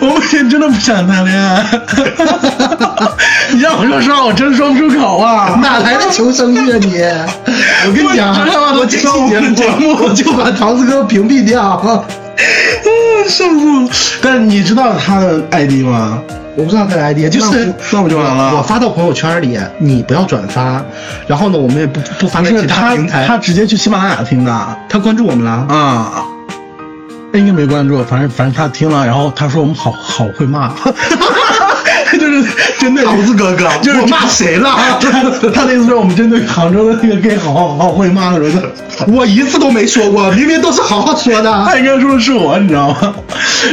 [0.00, 1.64] 我目前真的不想谈恋爱。
[3.50, 5.58] 你让我说实话，我真说不出口啊。
[5.62, 7.00] 哪来的求生欲啊你？
[7.86, 11.82] 我跟你讲，我我这期节目节目我就把桃子哥屏蔽掉。
[12.36, 13.88] 嗯，笑死我！
[14.20, 16.18] 但是你知道他的 ID 吗？
[16.56, 20.82] 我不知道他的 ID，就是那不就完了我发到朋友圈里，你不要转发。
[21.26, 23.26] 然后呢，我们也不不发在其他他平台。
[23.26, 25.50] 他直接去喜马拉雅听的他关注我们了。
[25.50, 26.24] 啊。
[27.34, 30.68] 应该没关注，反正反正他听了，然后他说我们好好会骂，
[32.18, 32.44] 就是
[32.78, 34.76] 针对桃子哥哥，就是我骂谁了？
[35.00, 38.62] 他他的意思说我们针对杭州的那个 gay 好好好会骂人的，
[39.08, 41.64] 我一次都没说过，明明都是好好说的。
[41.64, 43.14] 他应该说的是我，你知道吗？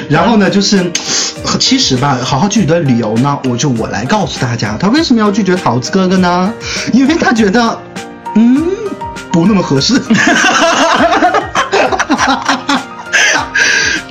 [0.09, 0.91] 然后呢，就是
[1.59, 6.53] 其实吧，好好拒绝的理由呢，我就我来告诉大家，他为什么要拒绝桃子哥哥呢？
[6.93, 7.79] 因为他觉得，
[8.35, 8.63] 嗯，
[9.31, 10.01] 不那么合适。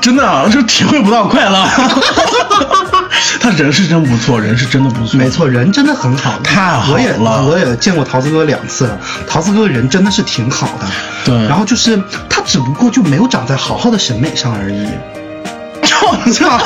[0.00, 1.64] 真的啊，就体会不到快乐。
[3.40, 8.86] 他人是真不错，人是真的不错，没错，人真的很好，太好我也了我也见过桃子哥两次。
[8.86, 10.86] 了，桃子哥人真的是挺好的。
[11.24, 11.34] 对。
[11.48, 14.86] 然后就是他只不过就没有长在好好的审美上而已。
[16.02, 16.58] 我操，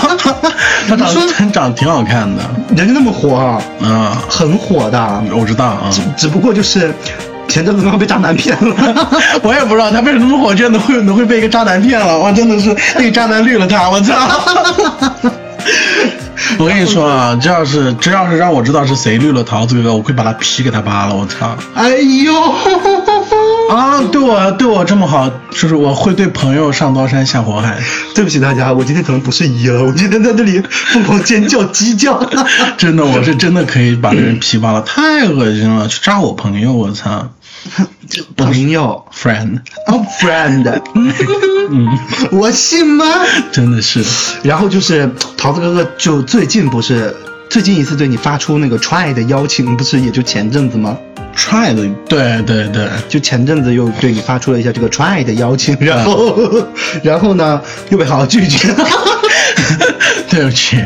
[0.88, 2.42] 他长你说他长得挺好看的，
[2.76, 6.94] 人家那么火，啊，很火的，我知道啊，只只不过就是
[7.48, 8.74] 前阵子刚刚被渣男骗了。
[9.42, 14.14] 我也不知道他为什么火，居然能会能会被一个渣男骗了，我，真的是那个渣男绿了他，我操！
[16.58, 21.56] 我跟你说啊，这要是这要是让我知道是谁绿了桃子哥哥，我会把他皮给他扒了，我操！
[21.74, 22.32] 哎呦，
[23.70, 27.78] 啊，对我对我这么好，就是我会对朋友上刀山下火海，
[28.14, 32.22] 对不起大家，我今天可能不是一了，我今天在这里疯狂尖叫鸡叫。
[32.76, 37.28] 真的，我是真的可以把人皮扒了，太恶心了，去扎我朋友，我操。
[38.36, 40.82] 朋友，friend，哦，friend，
[41.70, 41.88] 嗯，
[42.32, 43.06] 我信吗？
[43.52, 44.04] 真的是，
[44.42, 47.16] 然后就是桃子哥哥，就最近不是
[47.48, 50.96] 最近一次对你发出那个 try 的邀请，不是也就前阵子吗
[51.36, 56.36] ？try 的，对对对，就前阵子又对你发出了一下这个 try 的邀请， 然后
[57.02, 58.68] 然后呢又被好好拒绝，
[60.28, 60.82] 对不起，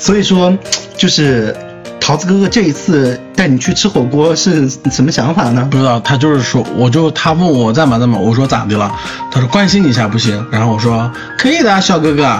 [0.00, 0.56] 所以说
[0.96, 1.54] 就是
[2.00, 5.68] 桃子哥哥这一次带你去吃火锅是什么想法呢？
[5.70, 8.92] 不知道，他就是说，我就他问我在吗在吗，我说咋的了？
[9.30, 12.36] 他说关心你一下不行，然后我说可以的，小哥哥。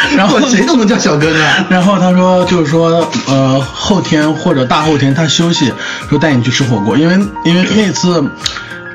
[0.16, 1.38] 然后谁都能叫小哥哥。
[1.70, 5.72] 然后他说就是说呃后天或者大后天他休息，
[6.08, 8.24] 说带你去吃火锅，因为因为那次。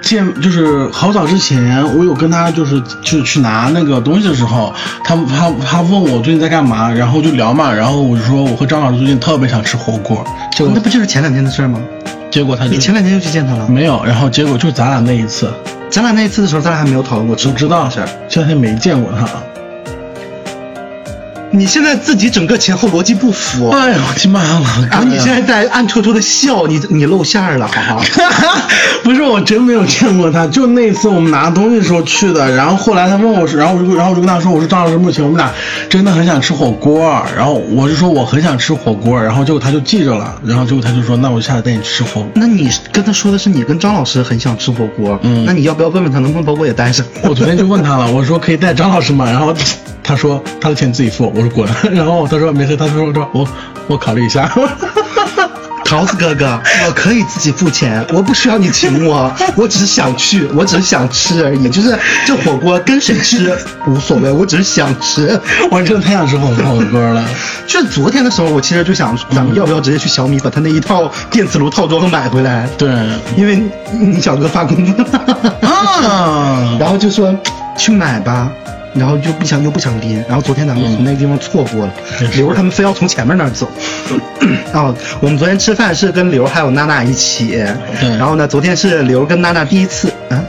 [0.01, 10.21] 见就是好早之前，我有跟他就是就是去拿那个东西的时候，他他他问我最近在干嘛，然后就聊嘛，然后我就说我和张老师最近特别想吃火锅，
[10.57, 11.79] 结果那不就是前两天的事儿吗？
[12.29, 13.65] 结果他就你前两天又去见他了？
[13.69, 15.49] 没有，然后结果就咱俩那一次，
[15.89, 18.09] 咱俩那一次的时候，咱俩还没有讨论过吃火锅我知道的事儿。
[18.27, 19.52] 这两天没见过他。
[21.55, 24.87] 你现在自己整个前后逻辑不符，哎呦我的妈了！
[24.89, 28.03] 然后你现在在暗戳戳的笑，你你露馅儿了，好不好。
[29.03, 32.49] 不是我真没有见过他，就那次我们拿东西的时候去的。
[32.55, 35.51] 然后后来他问我是，然后我就然后我就跟他说，我说张老师，目前我们俩
[35.87, 37.23] 真的很想吃火锅。
[37.37, 42.31] 然后我就说我很想吃火锅，然后结果他就记着了，然后结果他就说那我下次带你吃火锅。
[42.33, 47.05] 那你跟他说的是你跟张老师很想吃火锅，嗯那你要不要问问他能不能把我也带上？
[47.21, 49.25] 我昨天就问他了，我说可以带张老师吗？
[49.25, 49.53] 然后
[50.01, 51.69] 他说他的钱自己付，我说滚。
[51.91, 53.47] 然后他说没事，他说说我
[53.87, 54.51] 我考虑一下。
[55.85, 61.69] 桃子哥哥，我可以自己付钱，我不需要你请我，我只是想去，我只是想吃而已。
[61.69, 65.39] 就是这火锅跟谁吃无所谓，我只是想吃。
[65.69, 67.23] 我真的太想吃火火锅了。
[67.67, 72.67] 就是昨天的时候，我其实就想，咱们要不要直接去小米把他那一套电磁炉套装买回来？
[72.75, 72.89] 对
[73.37, 77.35] 因为你小哥发工资了，啊，然后就说
[77.77, 78.49] 去买吧，
[78.93, 81.93] 然后就不想又不想拎，然后昨天咱们从那个地方错过了，
[82.35, 83.67] 刘儿他们非要从前面那儿走。
[84.73, 87.49] 哦，我们昨天吃饭是跟刘儿还有娜娜一起，
[87.99, 88.09] 对。
[88.17, 90.43] 然后呢，昨天是刘儿跟娜娜第一次，啊，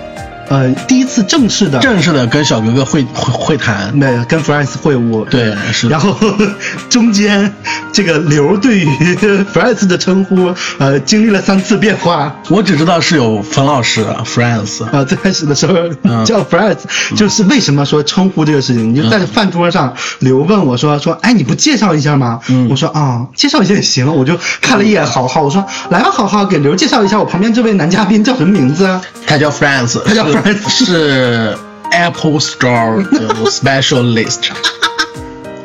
[0.49, 3.95] 呃，第一次正式的，正式的跟小哥哥会会会谈。
[3.97, 6.01] 没跟 Friends 会晤，对，是然。
[6.01, 6.15] 后
[6.91, 7.53] 中间
[7.93, 8.87] 这个刘对于
[9.55, 12.37] Friends 的称呼，呃，经历了三次变化。
[12.51, 16.79] 我只知道是有冯老师啊，Friends，啊，最开始的时候嗯叫 Friends，、
[17.17, 18.93] 就是为什么说称呼这个事情？
[18.93, 22.41] 你就在饭桌上，刘问我说说，哎，你不介绍一下吗？
[22.49, 24.15] 嗯我说啊，介绍一下也行。
[24.15, 29.01] 我就看了一眼豪豪，我说来吧，豪豪给刘介绍一下我旁边这位男嘉宾叫什么名字啊？
[29.27, 31.57] 他叫 Friends，他叫是 Friends 是
[31.91, 34.51] Apple Store 的 specialist。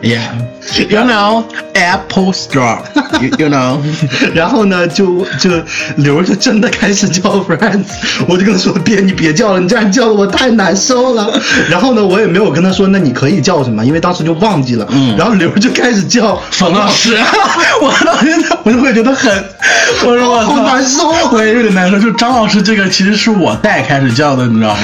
[0.01, 2.79] Yeah，You know Apple Store.
[3.19, 3.79] You, you know.
[4.33, 5.49] 然后呢，就就
[5.97, 7.83] 刘就真的开始叫 friends，
[8.27, 11.29] 我就跟他说别你别叫了，你这样叫的我太难受了。
[11.69, 14.87] 然后呢，我也没有跟他说那你可以叫什么，因为当时就忘记了。
[14.91, 17.17] 嗯然后刘就开始叫冯老师，
[17.81, 18.31] 我当时
[18.63, 19.43] 我就会觉得很，
[20.05, 21.99] 我说我操好难受我也有点难受。
[21.99, 24.79] 就张老师这个其实是我带开始叫的，你知道吗？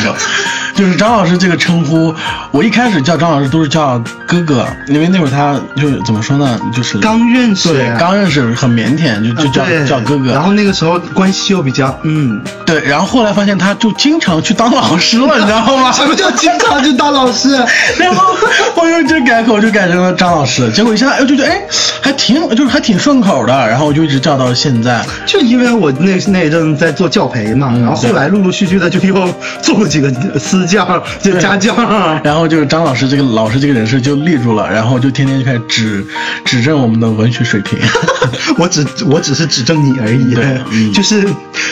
[0.75, 2.13] 就是张老师这个称呼，
[2.51, 10.31] 我一开始叫张老师都是叫哥哥，因为那会儿他就是怎么说呢，就是刚认识，对刚认识很腼腆，就就叫对叫哥哥。
[10.33, 15.91] 然后那个时候关系又比较嗯，对，然后后来发现他就经常去当老师了，你知道吗？
[15.95, 17.55] 什么叫经常去当老师？
[17.97, 18.35] 然后
[18.75, 21.61] 我又就改口就改成了张老师，结果一下哎就觉得哎
[22.01, 25.01] 还挺就是还挺顺口的，然后我就一直叫到现在。
[25.25, 31.75] 就因为我那那一阵在做教培嘛，然后后来陆陆续续的就又做了几个私教，就家教。
[32.23, 36.05] 然后就是张老师这个老师这个人设就立住了，然后就天天就开始指
[36.43, 37.77] 指正我们的文学水平。
[38.57, 41.27] 我只我只是指正你而已对，嗯就是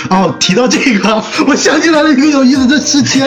[0.10, 3.26] 哦，提到这个，我想起来了一个有意思的事情。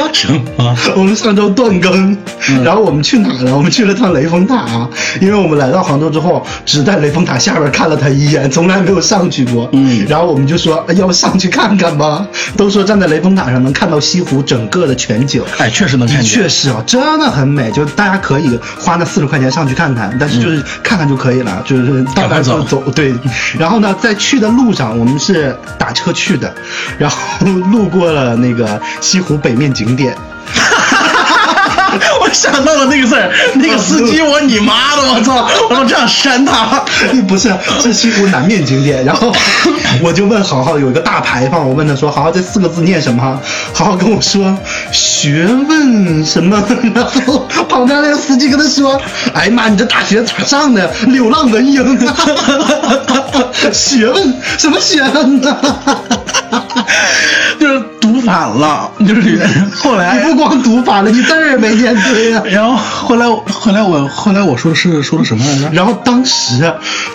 [0.59, 2.13] 啊，我们上周断更，
[2.49, 3.57] 嗯然后我们去哪了？
[3.57, 4.89] 我们去了趟雷峰塔，
[5.21, 9.69] 因为我们来到杭州之后，只在雷峰塔下边看了他一眼，从来没有上去过。
[9.73, 12.27] 嗯然后我们就说哎要不上去看看吧，
[12.57, 15.43] 都说站在雷峰塔上能看到西湖整个的全景。
[15.59, 16.25] 哎，确实能看见。
[16.25, 22.91] 确实啊，真的很美，就大家可以花那四十块钱上去看看，但是就是看看就可以了，就是到那儿就走走。
[22.91, 23.15] 对，
[23.59, 26.55] 然后呢，在去的路上，我们是打车去的，
[26.99, 30.17] 然后路过了那个西湖北面景点。
[32.21, 35.49] 我想到了那个字儿，那个司机我你妈的，我操！
[35.71, 36.85] 我要这样扇他。
[37.29, 39.05] 不是，是西湖南面景点。
[39.05, 39.35] 然后
[40.03, 43.41] 我就问豪豪有一个大牌坊，我问他说：“豪豪这四个字念什么？”
[43.75, 44.57] 豪豪跟我说
[44.93, 46.63] ：“学问什么？”
[46.95, 49.01] 然后旁边那个司机跟他说
[49.35, 50.91] ：“哎呀妈，你这大学咋上的？
[51.07, 52.17] 流浪文英啊！
[53.73, 55.57] 学问什么学问呢？
[58.37, 59.41] 反了，就是
[59.75, 65.71] 后来你不光读反了，你字儿也没念对呀、然后后来我后来我后来我说的是说的什么来着？
[65.73, 66.71] 然后当时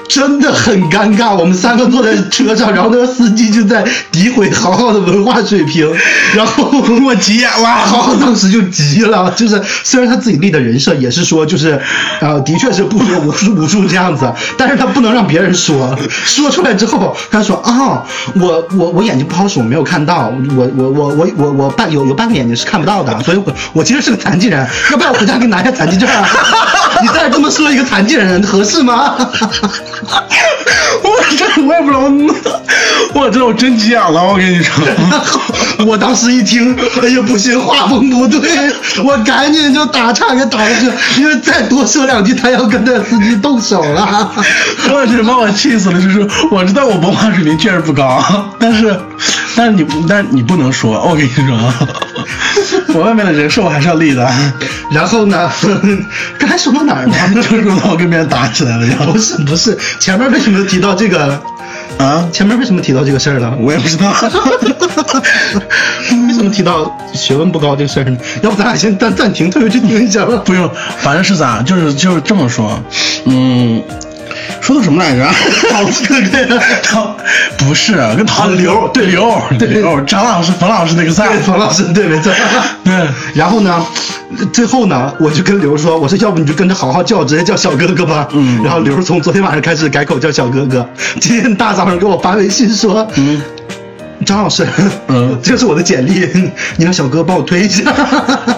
[0.09, 5.87] 真的很尴尬，我们三个坐在车上，然后那个司机就在诋毁豪豪的文化水平，
[6.33, 6.67] 然后
[7.05, 7.67] 我急眼了。
[7.85, 11.79] 豪豪当时就急了，就是虽然他自己立的人设也是说，就是
[12.19, 18.03] 呃，的确是不学无术无术这样子，但是他不能让别人说，说出来之后，他说啊、
[18.33, 26.27] 我我我眼睛不好使，我没有看到，我我我我我我半有有半个眼睛是看不到的，所以我我其实是个残疾人，要不要我回家给你拿一下残疾证啊？
[27.01, 29.15] 你再这么说一个残疾人合适吗？
[31.03, 31.93] 我这我也不知
[32.43, 32.51] 道，
[33.13, 34.83] 我这我真急眼了，我跟你说。
[35.87, 38.71] 我当时一听，哎呀，不行，画风不对，
[39.03, 44.31] 我赶紧就打岔给打过去，因为再多说两句，他要跟那司机动手了。
[44.91, 48.23] 我真把我气死了，就是我知道我文化水平确实不高，
[48.59, 48.99] 但是，
[49.55, 51.87] 但是你但是你不能说，我跟你说啊，
[52.93, 54.29] 我外面的人设我还是要立的，
[54.91, 55.49] 然后呢，
[56.39, 57.13] 刚才说到哪儿了？
[57.35, 58.95] 就是说我跟别人打起来了呀。
[59.05, 61.41] 不是不是，前面为什么提到这个？
[61.97, 63.53] 啊，前面为什么提到这个事儿了？
[63.59, 64.11] 我也不知道。
[66.27, 68.17] 为什么提到学问不高这个事儿呢？
[68.41, 70.41] 要不咱俩先暂暂停，退回去听一下吧。
[70.43, 72.81] 不用，反正是咋，就是就是这么说，
[73.25, 73.83] 嗯，
[74.61, 75.25] 说的什么来着？
[75.71, 76.21] 好哥
[76.91, 77.13] 哥
[77.57, 82.31] 不是跟唐刘对刘对刘张老师冯老师那个赛对，冯老师，对，没错。
[82.83, 82.93] 对，
[83.33, 83.85] 然后呢，
[84.51, 88.27] 最后呢，我就跟刘说，我说要不你就跟着好好叫，直接叫小哥哥吧。
[88.31, 90.87] 嗯然后刘从昨天晚上开始改口叫小哥哥，
[91.19, 93.41] 今天大早上给我发微信说，嗯，
[94.31, 94.65] 张老师，
[95.07, 96.25] 嗯 这是我的简历，
[96.77, 97.83] 你让小哥帮我推一下。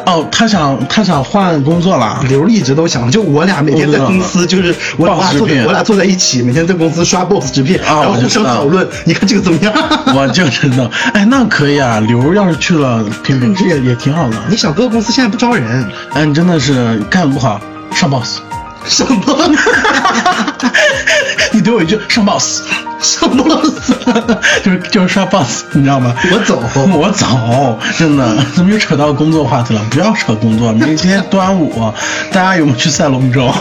[0.06, 2.24] 哦，他想他想换工作了。
[2.30, 9.74] 刘一直都想，就我俩每天在公司，就是我俩坐直聘我俩坐在一起，每天在公司刷 boss 直聘，啊然后互相讨论，你看这个怎么样？
[10.16, 12.00] 我就知道，哎，那可以啊。
[12.02, 14.38] 刘要是去了品品质也也挺好的。
[14.50, 17.60] 你小哥公司现在不招人，哎，你真的是干得不好，
[17.96, 18.40] 上 boss。
[18.86, 19.52] 什么？
[21.52, 22.62] 你怼我一句上 boss，
[23.00, 23.44] 什么？
[24.64, 26.14] 就是就是刷 boss，你知道吗？
[26.32, 26.62] 我走。
[26.94, 29.82] 我走，真的，怎么又扯到工作话题了？
[29.92, 30.72] 不要扯工作。
[30.72, 31.94] 明天端午，
[32.32, 33.52] 大家有没有去赛龙舟？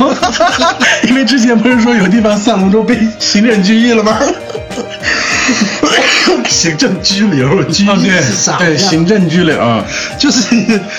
[1.08, 4.18] 因为之前不是说有地方赛龙舟被行政拘役了吗？
[6.48, 8.58] 行政拘留，拘啊，役啥呀？
[8.58, 9.56] 对，行政拘留。
[10.18, 10.54] 就是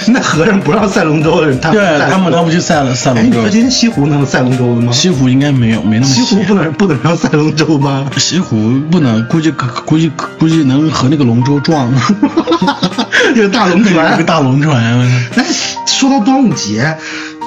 [0.07, 3.49] 那和尚不让赛龙舟的人，他对他们，他们去赛了赛哎，龙舟你。
[3.51, 4.91] 今天西湖能赛龙舟的吗？
[4.91, 8.05] 西湖应该没有，没那么西湖不能不能让赛龙舟吗？
[8.17, 9.51] 西湖不能，估计
[9.86, 11.91] 估计估计能和那个龙舟撞，
[13.36, 14.26] 那 个大龙船那个船。
[14.26, 15.11] 大龙船。
[15.36, 15.43] 那
[15.86, 16.97] 说到端午节，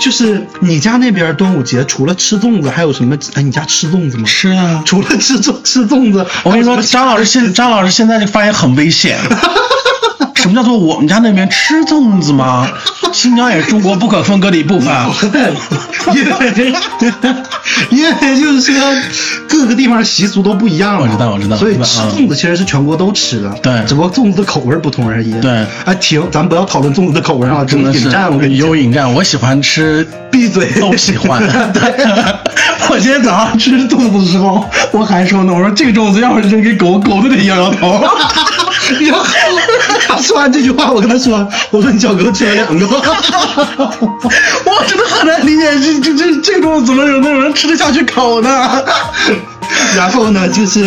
[0.01, 3.16] 就是你家那边端午节除了吃粽子，还有什么？
[3.34, 4.24] 哎，你家吃粽子吗？
[4.26, 4.82] 吃啊。
[4.84, 9.18] 除了吃粽吃粽子，我跟你说，张老师现张老师现在这发言很危险。
[10.47, 12.68] 什么叫做我们家那边吃粽子吗？
[13.12, 14.94] 新疆也是中国不可分割的一部分。
[16.14, 16.72] 因为
[17.90, 18.80] 因为就是说
[19.49, 25.32] 各个地方习俗都不一样我知道我知道所以吃粽子其实是全国都吃的，对只不过粽子的口味不同而已。
[25.40, 25.51] 对
[25.84, 29.12] 啊，停，咱不要讨论粽子的口味啊，真的是引战，我跟你有引战。
[29.12, 31.42] 我喜欢吃，闭嘴，都喜欢。
[31.72, 31.82] 对，
[32.88, 38.01] 我今天早上吃粽子的时候，我还说呢，我说这个粽子要是扔给狗，狗都得摇摇头。
[40.21, 42.87] 说完这句话，我跟他说，我说你小哥吃了两个。
[42.89, 48.83] 我真的很难理解，这这这这种怎么有那种人吃得下去口呢？
[49.97, 50.81] 然后呢，就是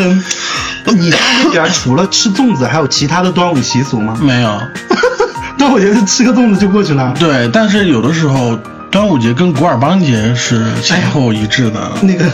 [0.86, 4.18] 你家那边除了吃粽子，还有其他的端午习俗吗？
[4.22, 4.62] 没有，
[5.58, 7.14] 端午节是吃个粽子就过去了。
[7.20, 8.58] 对，但是有的时候
[8.90, 11.92] 端午节跟古尔邦节是前后一致的。
[12.02, 12.26] 那个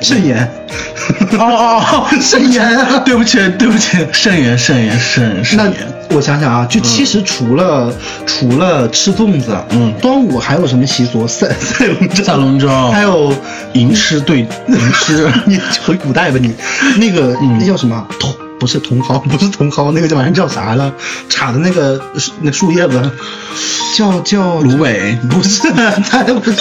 [0.00, 0.50] 肾炎，
[1.32, 2.98] 哦哦哦，肾炎啊！
[3.04, 5.93] 对不起，对不起，肾炎，肾炎，肾肾那炎。
[6.10, 7.92] 我想想啊，就其实除了、
[8.26, 11.26] 除了吃粽子，嗯端午还有什么习俗？
[11.28, 13.34] 赛赛龙舟，赛龙舟还有
[13.72, 16.52] 吟诗对吟诗， 你回古代吧你，
[16.98, 18.28] 那个、嗯那叫什么茼？
[18.56, 20.90] 不是茼蒿，不是茼蒿，那个叫玩意儿叫啥了？
[21.28, 22.00] 插的那个
[22.40, 23.10] 那树叶子，
[23.96, 25.68] 叫叫芦苇，不是，
[26.04, 26.56] 才不是。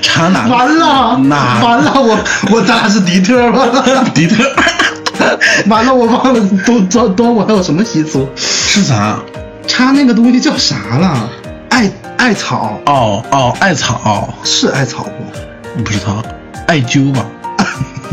[0.00, 0.46] 插哪？
[0.46, 1.60] 完了，哪？
[1.62, 2.18] 完了，我
[2.50, 3.68] 我咱俩是敌特吧？
[4.14, 4.36] 敌特。
[5.68, 8.28] 完了，我忘了端端端午还有什么习俗？
[8.36, 9.18] 是啥？
[9.66, 11.28] 插那个东西叫啥了？
[11.70, 15.82] 艾艾草哦哦，艾草是艾草不？
[15.82, 16.22] 不知道，
[16.66, 17.24] 艾灸吧？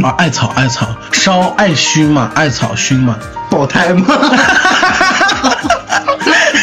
[0.04, 3.16] 啊，艾草艾草烧艾熏嘛，艾草熏嘛。
[3.50, 4.06] 保胎吗？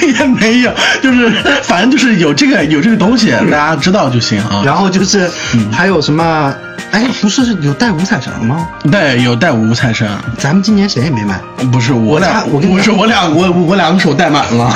[0.18, 0.72] 也没有，
[1.02, 1.30] 就是
[1.62, 4.62] 反正就是有这个有这个东西，大家知道就行啊。
[4.64, 5.30] 然后就是
[5.70, 6.54] 还有什么？
[6.90, 8.68] 哎，不是有带五彩绳吗？
[8.90, 10.06] 对，有带五彩绳。
[10.36, 11.40] 咱们今年谁也没买。
[11.70, 14.70] 不是我俩家，我跟不是我俩，我我两个手戴满了，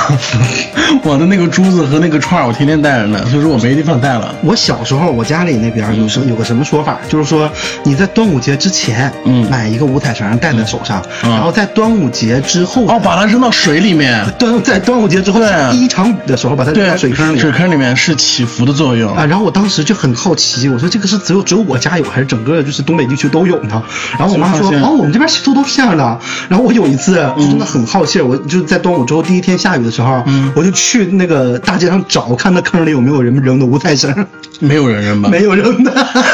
[1.03, 4.33] 我的那个珠子和那个串儿我天天戴着呢，所以说我没地方戴了。
[4.41, 7.47] 我小时候，我家里那边有什有个什么说法，就是说
[7.83, 17.39] 你在端午节之前，嗯买一个五彩绳戴在手上，嗯然后在端午节之后，哦，把它扔到水里面，端在端午节之后下第一场雨的时候，把它扔对，到水坑里。
[17.39, 19.15] 水坑里面是起伏的作用。
[19.15, 23.81] 啊，然后我当时就很好奇，我说这个是只有只有我家有，还是整个就是东北地区都有呢？
[24.17, 26.19] 然后我妈说，哦，我们这边习俗都是这样的。
[26.49, 34.13] 然后我有一次就真的很好奇，我就在端午之后第一天下雨的时候，嗯我就去那个大街上找，看那坑里有没有人扔的五彩绳，
[34.59, 35.29] 没有人扔吧？
[35.31, 35.91] 没有扔的。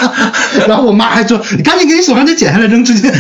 [0.68, 3.12] 然后我妈还说，你赶紧给你手上这剪下来扔出去。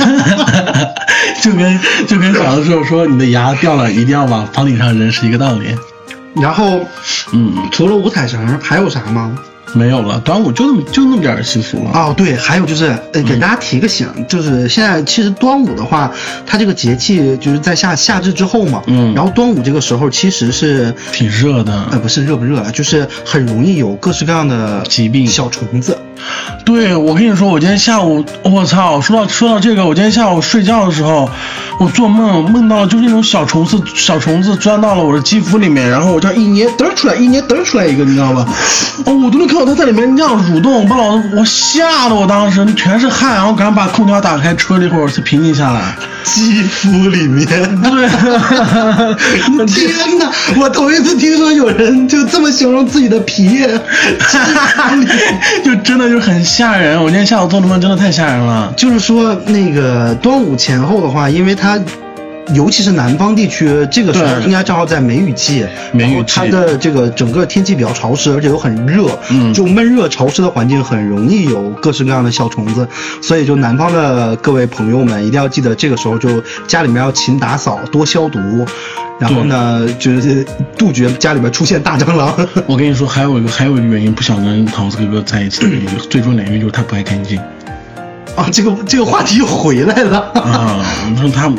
[1.41, 5.52] 就跟就跟小的时候说你的牙掉了，一定要往房顶上扔是一个道理。
[6.35, 6.79] 然后
[7.31, 9.37] 嗯，除了五彩绳还有啥吗？
[9.75, 11.91] 没有了，端午就那么就那么点儿习俗了。
[11.93, 16.11] 哦，对，还有就是，呃，给大家提个醒，就是现在其实端午的话，
[16.45, 21.87] 它这个节气就是在夏夏至之后嘛，嗯然后端午这个时候其实是，挺热的。
[21.91, 25.97] 呃，不是热不热啊，就是很容易有各式各样的疾病小虫子。
[26.65, 31.29] 对，我跟你说，我今天下午，我操，说到说到这个，我今天下午睡觉的时候，
[31.79, 38.45] 我做梦梦到就是那种小虫子，小虫子钻到了我的肌肤里面，然后我这样一捏，嘚出来，一捏嘚出来一个，你知道吧？
[39.05, 45.95] 哦，我都能看到它在里面那样蠕动，把老子我吓得我当时全是汗，然后赶紧把空调打开，吹了一会儿才平静下来。
[46.23, 48.07] 肌肤里面，对，
[49.67, 50.31] 天哪！
[50.55, 53.59] 我头一次听说有人就这么形容自己的皮，
[55.65, 57.03] 就真的就是很吓人。
[57.03, 58.71] 我今天下午做的梦真的太吓人了。
[58.77, 61.79] 就是说那个端午前后的话，因为它。
[62.53, 72.87] 尤其是南方地区，这个时候应该正好在梅雨季，梅雨季它的这个整个天气比较潮湿，而且又很热，嗯就闷热潮湿的环境很容易有各式各样的小虫子，
[73.21, 78.39] 所以就南方的各位朋友们一定要记得，这个时候就家里面要勤打扫，多消毒，
[79.19, 80.45] 然后呢，就是
[80.77, 82.35] 杜绝家里面出现大蟑螂。
[82.67, 87.39] 我跟你说，还有一个还有一个原因，不想跟桃子哥哥在一起的原因，最重要的原因就是他不爱干净
[88.35, 90.19] 啊，这个这个话题又回来了。
[90.33, 90.83] 啊。
[91.09, 91.57] 你说他，嗯，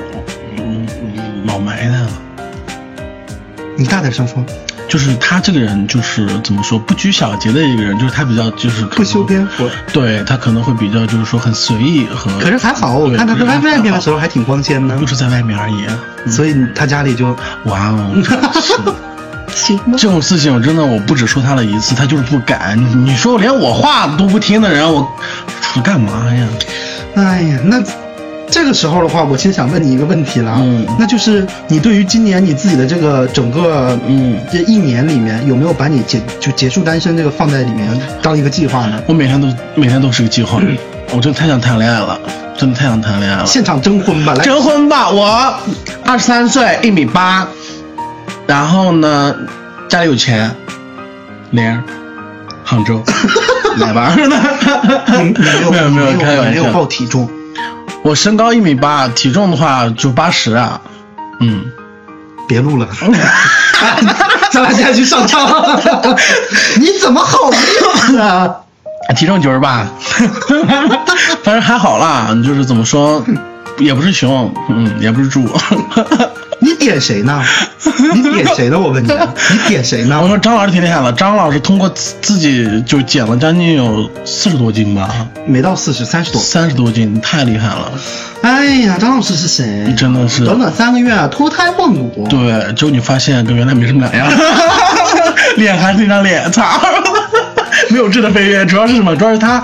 [1.45, 2.09] 老埋汰了。
[3.77, 4.45] 你大点声说，
[4.89, 9.69] 就是他这个人，就是怎么说，不拘小节的一个人，就是他比较就是不修边幅。
[9.93, 15.85] 对他可能会比较就是说很随意和，可是还好，我看他在外外面的时候还挺光鲜的就，是在外面而已。
[16.31, 18.13] 所以他家里就哇哦，
[18.63, 18.77] 是
[19.67, 19.97] 行吗？
[19.99, 22.77] 这种事情我真的我不止说他了一次，他就是不改。
[22.77, 25.05] 你你说连我话都不听的人，我
[25.61, 26.47] 说干嘛呀？
[27.17, 27.83] 哎呀，那
[28.55, 30.87] 这个时候的话，我其实想问你一个问题了，嗯。
[30.97, 39.03] 那就是你对于今年你自己的这个整个嗯这一年里面，有没有把你结就结束单身这个放在里面当一个计划呢？
[39.09, 40.61] 我每天都每天都是个计划，
[41.11, 42.17] 我真的太想谈恋爱了，
[42.57, 43.45] 真的太想谈恋爱了。
[43.45, 45.53] 现场征婚吧，来，征婚吧，我
[46.07, 47.49] 二十三岁，一米八，
[48.47, 49.35] 然后呢，
[49.89, 50.49] 家里有钱，
[51.51, 51.67] 零。
[51.67, 51.83] 儿，
[52.63, 53.03] 杭州，
[53.79, 54.15] 来吧。
[55.19, 57.29] 你你没有没有没有没有报体重，
[58.05, 60.79] 我身高一米八，体重的话就八十啊，
[61.41, 61.65] 嗯，
[62.47, 62.87] 别录了，
[64.53, 65.81] 咱俩现在去上场，
[66.77, 67.57] 你怎么好意
[68.07, 68.57] 思啊？
[69.17, 69.87] 体重九十八，
[71.43, 73.25] 反正还好啦，就是怎么说，
[73.79, 75.49] 也不是熊，嗯，也不是猪。
[76.65, 77.43] 你点谁呢？
[78.15, 78.79] 你点谁呢？
[78.81, 79.09] 我问你，
[79.53, 80.27] 你点谁呢我？
[80.27, 85.11] 说张老师挺厉害的，张老师通过自自己就减了将近有四十多斤吧，
[85.47, 86.41] 没到四十，三十多。
[86.41, 87.93] 三十多斤，太厉害了。
[88.41, 89.95] 哎呀，张老师是谁？
[89.95, 92.27] 真的是短短三个月啊，脱胎换骨。
[92.31, 94.33] 对，之后你发现跟原来没什么两样，
[95.57, 96.65] 脸还是那张脸，操，
[97.91, 98.65] 没有质的飞跃。
[98.65, 99.15] 主要是什么？
[99.17, 99.63] 主要是他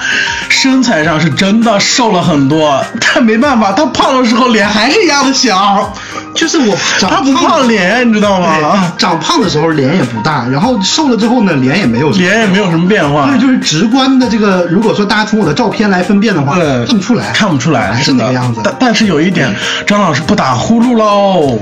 [0.48, 2.84] 身材上是真的瘦了很多，
[3.14, 5.92] 但没办法，他胖的时候脸还是一样的小，
[6.34, 8.56] 就是我长他不胖脸，你知道吗？
[8.58, 12.10] 对，长胖的时候脸也不大，然后瘦了之后呢，脸也没有。
[12.12, 18.60] 脸也没有什么变化对，，就是直观的这个，如果说大家从我的照片来分辨的话，对看不出来，看不出来还是的那个样子。
[18.64, 19.54] 但但是有一点，
[19.86, 21.58] 张老师不打呼噜喽，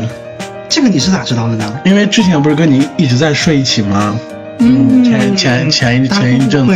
[0.69, 1.73] 这个你是咋知道的呢？
[1.85, 4.15] 因为之前不是跟你一直在睡一起吗？
[4.59, 6.73] 嗯前前前一前一阵子。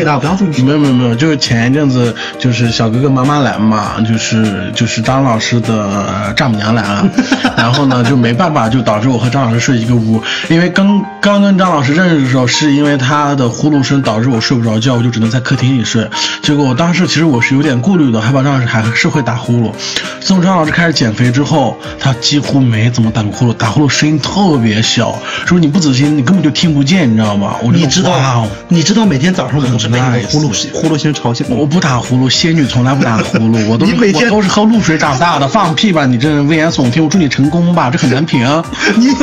[0.62, 7.08] 没有没有没有，就是前一阵子就是小哥哥妈妈来嘛，就是就是张老师的呃丈母娘来了，
[7.56, 10.22] 然后呢就没办法，就导致我和张老师睡一个屋。
[10.48, 16.08] 因为刚刚跟张老师认识的时候，是因为他的呼噜声导致我睡不着觉，我就只能在客厅里睡。
[16.42, 19.72] 结果我当时其实我是有点顾虑的，害怕张老师还是会打呼噜。
[20.20, 27.56] 自从张老师开始减肥之后，他几乎没怎么打过呼噜，打呼噜声音特别小，说你不仔细你根本就听不见，你知道吗？
[27.62, 31.46] 我就你知哇道哦，你知道每天早上我都是被那个呼噜声呼噜声吵醒。
[31.50, 38.40] 我不打呼噜，仙女从来不打呼噜，我都是 你每天我都是喝露水长大的，放屁吧你这危言耸听，我祝你成功吧，这很难评。
[38.96, 39.14] 你你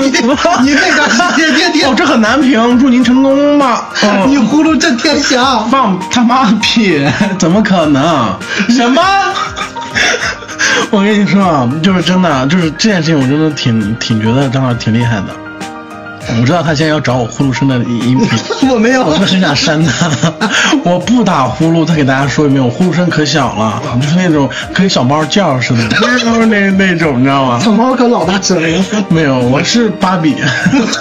[0.63, 3.89] 你那段时间天天哦，这很难评，祝您成功吧。
[4.27, 6.99] 你嗯，呼噜震天响，放他妈的屁，
[7.37, 8.35] 怎么可能？
[8.69, 9.01] 什么？
[10.91, 15.48] 我跟你说啊，就是真的，就是这件事情，我真的挺挺觉得张老师挺厉害的。
[16.39, 19.13] 我知道他现在要找我呼噜声的音频，我没有我。
[19.13, 20.09] 真的很想删他。
[20.83, 27.59] 我不打呼噜，再给大家说一遍，我呼噜声可小了，就是那种跟小猫叫似的，那那种，你知道吗？
[27.63, 30.35] 小猫可老大声了，没有，我是芭比，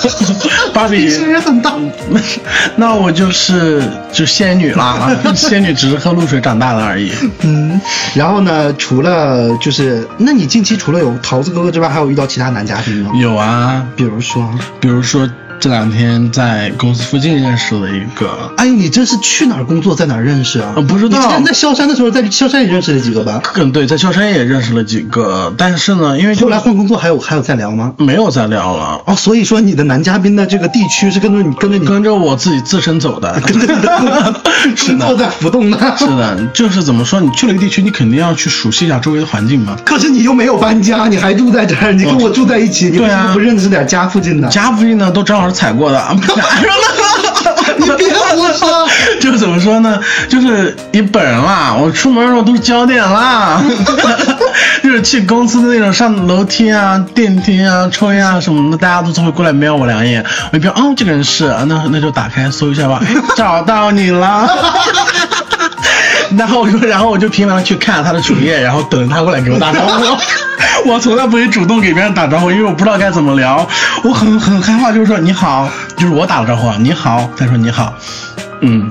[0.75, 1.09] 芭比。
[1.11, 1.73] 声音很大。
[2.11, 2.21] 那
[2.77, 7.13] 那我就是就仙女啦，仙女只是喝露水长大的而已。
[7.43, 7.81] 嗯，
[8.15, 13.13] 然后呢，除了就是，那你近期除了有桃子哥哥之外，还有遇到其他男嘉宾吗？
[13.15, 14.49] 有啊，比如说，
[14.81, 20.73] 比如说说这两天在公司附近认识了一个，哎呦，你这是去哪儿工作，在哪儿认识啊？
[20.77, 23.43] 呃不知道你之前在萧山的时候，在萧山也认识了几个吧？
[23.57, 27.95] 嗯，对，在萧山也认识了几个，但是呢，因为就后来换工作还有还有再聊吗？
[27.99, 33.33] 没有再聊了，哦，所以说你的男嘉宾的这个地区是跟着你跟着你跟着我自己自身走的。
[33.45, 34.33] 跟着你的
[34.63, 35.97] 工是的，工作在浮动的。
[35.97, 39.77] 是的，就是怎么说，你去了一个地区，你肯定要去熟悉一下周围的环境嘛。
[39.85, 44.49] 可是你又没有搬家，你还住在这儿，你跟我住在一起，你为什么不认识点家附近的？
[44.49, 46.03] 家附近呢都正好是踩过的，
[47.79, 48.89] 你别胡说。
[49.21, 49.99] 就怎么说呢？
[50.29, 53.63] 就是你本人啦，我出门的时候都是焦点啦，
[54.83, 60.25] 就是去公司的那种上楼梯啊、电梯啊、抽烟啊什么的，大家都会过来瞄我两眼。
[60.53, 64.49] 我一瞟，哦，这个人是，啊那那就打开搜一下吧，哎， 找到你了。
[66.39, 70.17] 然后我就，然后我就频繁去看他的主页，然后等着他过来给我打招呼。
[70.89, 73.67] 我从来不会主动给别人打招呼，因为我不知道该怎么聊，
[74.05, 77.93] 我很很害怕，就是说你好，就是我打了招呼啊，你好，他说你好，
[78.61, 78.89] 嗯，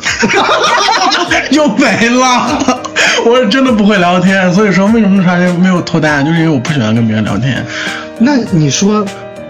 [1.51, 2.83] 又没了。
[3.25, 7.65] 我是真的不会聊天，所以说为什么长时间没有脱单，就是因为我不喜欢跟别人聊天。
[8.19, 9.05] 那你说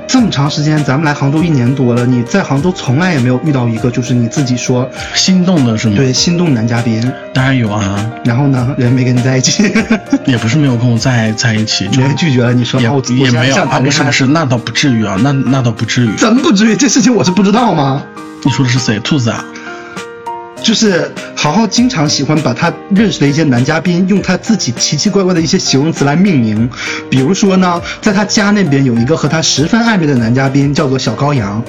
[0.08, 9.64] 这么长时间，咱们来杭州一年多了，你在杭州从来也没有遇到一个就是你自己说心动的是吗？，对心动男嘉宾，当然有啊，然后呢人没跟你在一起，
[10.26, 12.88] 也不是没有跟我在在一起， 就人拒绝了你说也
[13.32, 16.16] 没有啊，不是不是，那倒不至于啊，那那倒不至于。
[16.16, 16.76] 怎么不至于？
[16.76, 18.02] 这事情我是不知道吗？
[18.44, 18.98] 你说的是谁？
[19.00, 19.44] 兔子啊？
[20.64, 26.70] 就是豪豪经常喜欢把他认识的一些男嘉宾用他自己奇奇怪怪的一些形容词来命名，
[27.10, 31.64] 比如说呢，在他家那边有一个和他十分暧昧的男嘉宾叫做小羔羊，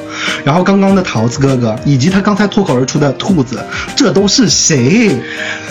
[0.44, 3.58] 然后刚刚的桃子哥哥以及他刚才脱口而出的兔子，
[3.94, 5.20] 这都是谁？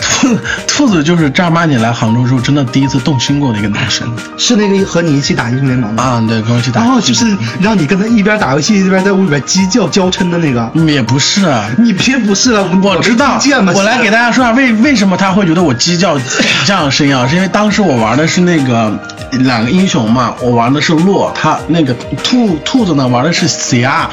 [0.00, 6.02] 兔兔子就是正儿八经来杭州之后真的第一次动心过的一个男生是那个和你一起打英雄联盟的？
[6.02, 7.26] 啊，对，跟我一起打，哦，就是
[7.60, 10.70] 让你跟他一边打游戏一边在屋里边鸡叫娇嗔的那个。
[10.74, 13.38] 嗯也不是啊，你别不是了，我知道，
[13.74, 16.18] 我来给大家说下为为什么他会觉得我鸡叫
[16.64, 17.26] 这样的声音啊？
[17.26, 18.92] 是因为当时我玩的是那个
[19.32, 21.92] 两个英雄嘛，我玩的是洛，他那个
[22.22, 24.08] 兔兔子呢玩的是霞，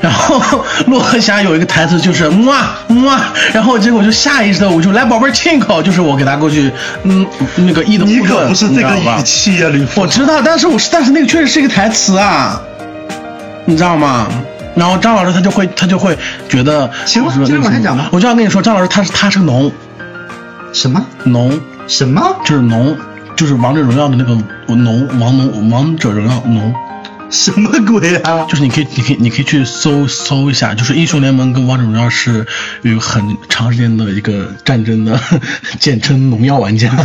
[0.00, 0.40] 然后
[0.86, 2.70] 洛和霞有一个台词就是哇
[3.06, 3.20] 哇，
[3.52, 6.70] 然后结果就下意识的我就来宝贝儿亲一口，就是我给他过去
[7.04, 7.26] 嗯
[7.56, 10.00] 那个一的你可不是这个语气呀、吕布。
[10.02, 12.60] 我知道，但是我是但是那个确实是一个台词啊，
[13.64, 14.26] 你知道吗？
[14.74, 16.16] 然后张老师他就会他就会
[16.48, 18.08] 觉得，行了接着往下讲吧。
[18.12, 19.72] 我就要跟你说，张老师他是他是农。
[20.72, 21.04] 什么？
[21.24, 22.36] 农，什么？
[22.44, 22.96] 就是农，
[23.36, 24.34] 就是王者荣耀的那个
[24.72, 26.72] 农王农王者荣耀农，
[27.28, 28.44] 什么鬼啊？
[28.48, 32.46] 就是你可以你可以你可以去搜搜一下，就是英雄联盟跟王者荣耀是
[32.82, 35.18] 有很长时间的一个战争的，
[35.80, 36.88] 简称农药玩家，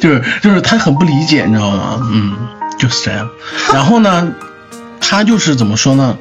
[0.00, 2.00] 就是就是他很不理解，你知道吗？
[2.12, 2.34] 嗯，
[2.78, 3.28] 就是这样。
[3.72, 4.28] 然后呢，
[5.06, 6.16] 他就是怎么说呢？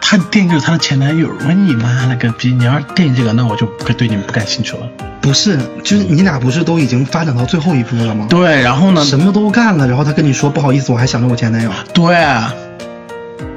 [0.00, 2.52] 他惦记着他的前男友，我说你妈了个逼！
[2.52, 4.82] 你要是惦记这个，那我就不对你不感兴趣了。
[5.22, 8.26] 不是，就是你俩不是都已经发展到最后一步了吗？
[8.28, 9.02] 对，然后呢？
[9.02, 12.14] 什么都干了，然后他跟你说不好意思，我还想着我前男友，对，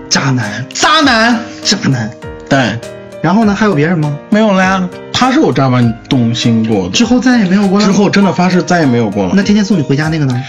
[0.09, 1.37] 渣男，渣男。
[1.61, 2.09] 渣男。
[2.49, 2.79] 对，
[3.21, 3.53] 然后呢？
[3.53, 4.17] 还有别人吗？
[4.29, 4.87] 没有了呀。
[5.11, 7.85] 他是我这样把你动心过的，之后再也没有过了。
[7.85, 9.33] 之后真的发誓再也没有过了。
[9.35, 10.43] 那天天送你回家那个呢？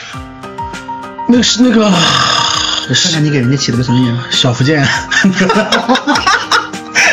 [1.28, 1.90] 那个是那个我
[2.94, 4.18] 看看你给人家起了个什么名？
[4.30, 4.86] 小福建，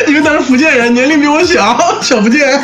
[0.06, 2.60] 因为他是福建人，年龄比我小，小福建。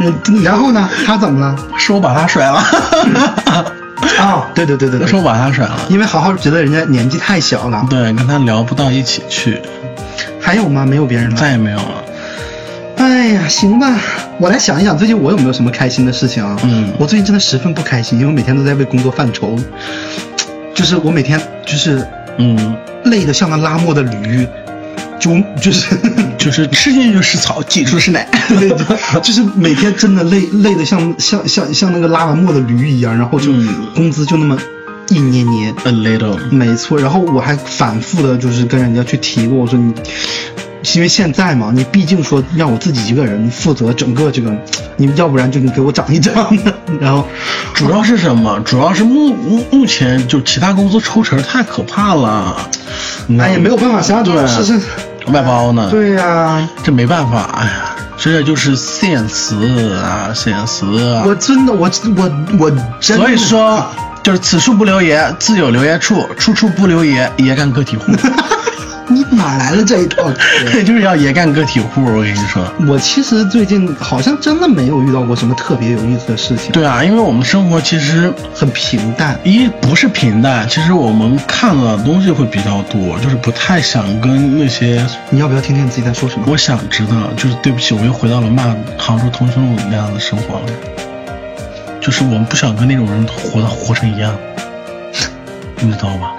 [0.00, 0.88] 嗯，然后呢？
[1.04, 1.56] 他怎么了？
[1.76, 2.62] 是我把他甩了。
[4.18, 5.76] 啊、对对对对对，是我把他甩了。
[5.88, 7.84] 因为好好觉得人家年纪太小了。
[7.90, 9.60] 对，跟他聊不到一起去。
[10.40, 10.86] 还有吗？
[10.86, 11.36] 没有别人了？
[11.36, 12.04] 再也没有了。
[12.96, 13.94] 哎呀，行吧，
[14.38, 16.56] 我来想一想，最近我有没有什么开心的事情啊？
[16.62, 19.56] 嗯我最近真的十分不开心，因为每天都在为工作犯愁，
[20.80, 22.02] 就是我每天就是
[22.38, 22.74] 嗯，
[23.04, 24.48] 累得像个拉磨的驴，
[25.18, 25.94] 就就是
[26.38, 28.26] 就是吃进去就是草，挤出是奶。
[28.48, 34.56] 对，就 就是每天真的累累得像像像像那个拉完磨的驴一样，然后就嗯工资就那么
[35.10, 35.74] 一捏捏。
[35.84, 36.38] A little。
[36.50, 39.92] 没错，然后我还反复的就是跟人家去提过，我说你，
[40.94, 44.50] 因为现在嘛，你毕竟说让我自己一个人负责整个这个，
[44.96, 46.34] 你要不然就你给我涨一涨，
[47.00, 47.26] 然后
[47.74, 48.58] 主要是什么？
[48.64, 52.56] 主要是目目目前就其他公司抽成太可怕了。
[53.38, 54.80] 哎也没有办法，想想对是是，
[55.32, 57.42] 外包呢？，对呀、这没办法。
[57.54, 59.54] 哎呀，这就是现实
[59.94, 61.22] 啊，现实啊。
[61.26, 63.84] 我真的我我我真的所以说，
[64.24, 68.10] 就是此处不留爷，自有留爷处；处处不留爷，爷干个体户。
[69.10, 70.30] 你哪来的这一套
[70.66, 70.82] 嗑？
[70.84, 72.62] 就是要也干个体户，我跟你说。
[72.88, 79.38] 我其实最近好像真的没有遇到过什么特别有意思的事情，对啊，因为我们生活其实很平淡。
[79.44, 85.04] 一不是平淡，其实我们看的东西会比较多，就是不太想跟那些。
[85.30, 86.44] 你要不要听听你自己在说什么？
[86.46, 90.66] 我想知道，就是对不起，我又回到了骂杭州同学录那样的生活了。
[92.00, 94.34] 就是我们不想跟那种人活的活成一样，
[95.80, 96.32] 你知道吧？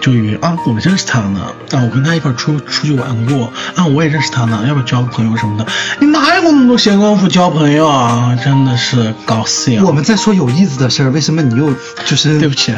[0.00, 1.40] 就以为啊，我认识他呢，
[1.72, 5.66] 啊，我跟他一块出出去玩过，啊，我也认识他呢，要不要交个朋友什么的？
[6.00, 8.36] 你哪有那么多闲工夫交朋友啊？
[8.42, 9.84] 真的是搞笑。
[9.84, 11.74] 我们在说有意思的事儿，为什么你又
[12.06, 12.72] 就是对不起，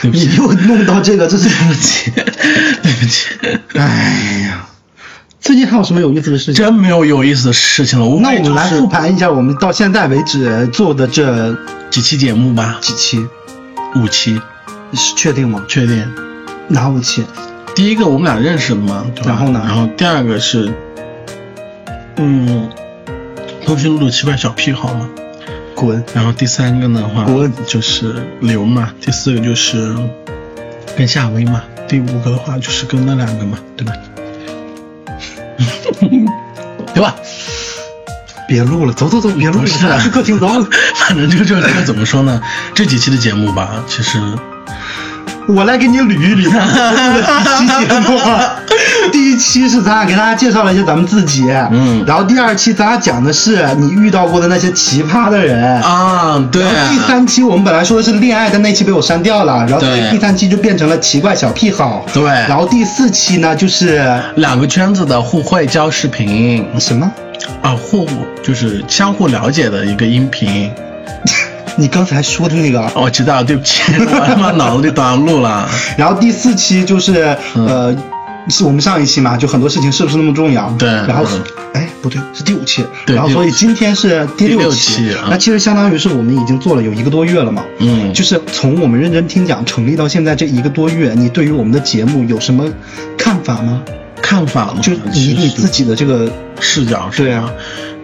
[0.00, 3.28] 对不起你，又弄到这个，这是对不起，对不起，
[3.74, 4.66] 哎呀，
[5.40, 6.64] 最近还有什么有意思的事情？
[6.64, 8.06] 真没有有意思的事情了。
[8.06, 11.56] 无那我们来复盘一下我们到现在为止做的这
[11.90, 13.26] 几期节目吧，几期，
[13.96, 14.40] 五期，
[14.94, 15.62] 是确定吗？
[15.66, 16.31] 确定。
[16.68, 17.24] 哪五期？
[17.74, 20.72] 第一个我们俩认识的嘛，然后呢然后第二个是，
[22.16, 22.68] 嗯，
[23.64, 25.08] 通讯录的奇怪小癖好嘛。
[25.74, 26.04] 滚！
[26.14, 29.96] 然后第三个的话滚就是刘嘛，第四个就是
[30.96, 33.92] 跟夏薇嘛，第五个的话就是跟那两个嘛，对吧？
[36.94, 37.16] 对吧？
[38.46, 40.46] 别录了，走走走，别录了，去客厅走。
[40.94, 42.40] 反正就就这个怎么说呢？
[42.74, 44.20] 这几期的节目吧，其实
[45.48, 46.44] 我来给你捋一捋，
[47.58, 48.56] 几期节目啊？
[49.10, 55.80] 第一期是咱俩给大家介绍了一下咱们自己，嗯然后第二期咱俩讲的是你遇到过的那些奇葩的人。
[55.82, 62.06] 啊，对然后第三期我们本来说的是恋爱，但那期被我删掉了，然后对第三期就变成了奇怪小癖好。
[62.12, 64.04] 对然后第四期呢就是
[64.36, 67.10] 两个圈子的互惠交视频什么？
[67.62, 68.08] 啊，互
[68.42, 70.70] 就是相互了解的一个音频。
[71.76, 72.90] 你刚才说的那个。
[72.94, 75.68] 我知道，对不起， 我他妈脑子里短路了。
[75.96, 77.96] 然后第四期就是、嗯呃，
[78.48, 80.68] 是我们上一期嘛，就很多事情是不是那么重要？
[80.78, 81.42] 对然后嗯
[81.74, 82.84] 哎不对，是第五期。
[83.06, 84.94] 对然后所以今天是第第六期。
[84.94, 87.62] 期啊那其实相当于是我们已经做了有一个多月了嘛。
[87.78, 92.64] 嗯就是从我们认真听讲成立到现在这一个多月，你对于我们的节目有什么
[93.16, 93.80] 看法吗？
[94.20, 97.52] 看法嘛，就以你自己的这个视角是对啊吧，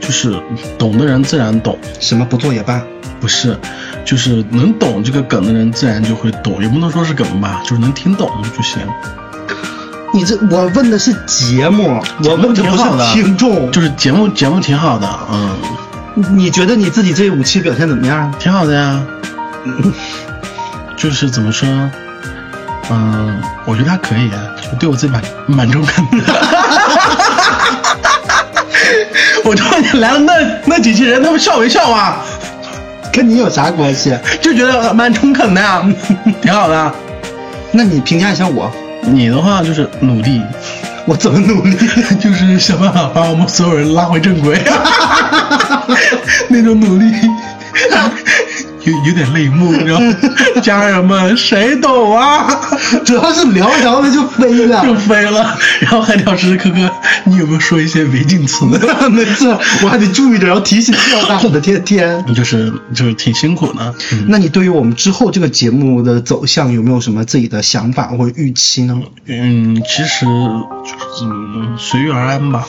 [0.01, 0.41] 就是
[0.79, 2.81] 懂的人自然懂，什么不做也罢。
[3.21, 3.59] 不是，
[4.05, 8.81] 就是能懂这个梗的人自然就会懂，也不能说是梗吧，就是能听懂就行。
[10.15, 13.71] 你这我问的是节目，我问的是听众。
[13.73, 15.59] 就是节目节目挺好的，嗯，
[16.31, 18.33] 你觉得你自己这五期表现怎么样？
[18.39, 19.05] 挺好的呀。
[20.97, 21.69] 就是怎么说，
[22.91, 24.31] 嗯，我觉得还可以
[24.79, 26.25] 对我自己蛮蛮中肯的。
[29.49, 30.35] 我知道你来了那
[30.67, 32.23] 那几期人，他们笑没笑啊？
[33.11, 34.15] 跟你有啥关系？
[34.43, 35.83] 就觉得蛮中肯的呀，
[36.43, 36.93] 挺好的。
[37.73, 38.71] 那你评价一下我，
[39.03, 40.43] 你的话就是努力，
[41.07, 41.75] 我怎么努力？
[42.21, 44.61] 就是想办法把我们所有人拉回正轨，
[46.49, 47.11] 那种努力。
[48.91, 50.17] 有有点泪目，你知道吗
[50.63, 52.49] 家人们谁懂啊？
[53.05, 54.83] 主要是聊着聊着就飞了。
[54.85, 56.91] 就飞了，然后还得要时时刻刻，
[57.25, 58.65] 你有没有说一些违禁词？
[59.11, 62.25] 没错，我还得注意着，然后提醒掉大的天天。
[62.35, 63.95] 就是就是挺辛苦的。
[64.13, 68.99] 嗯那你对于我们之后这个节目的走向有没有什么自己的想法或者预期呢？
[69.27, 72.67] 嗯，其实就是嗯随遇而安吧，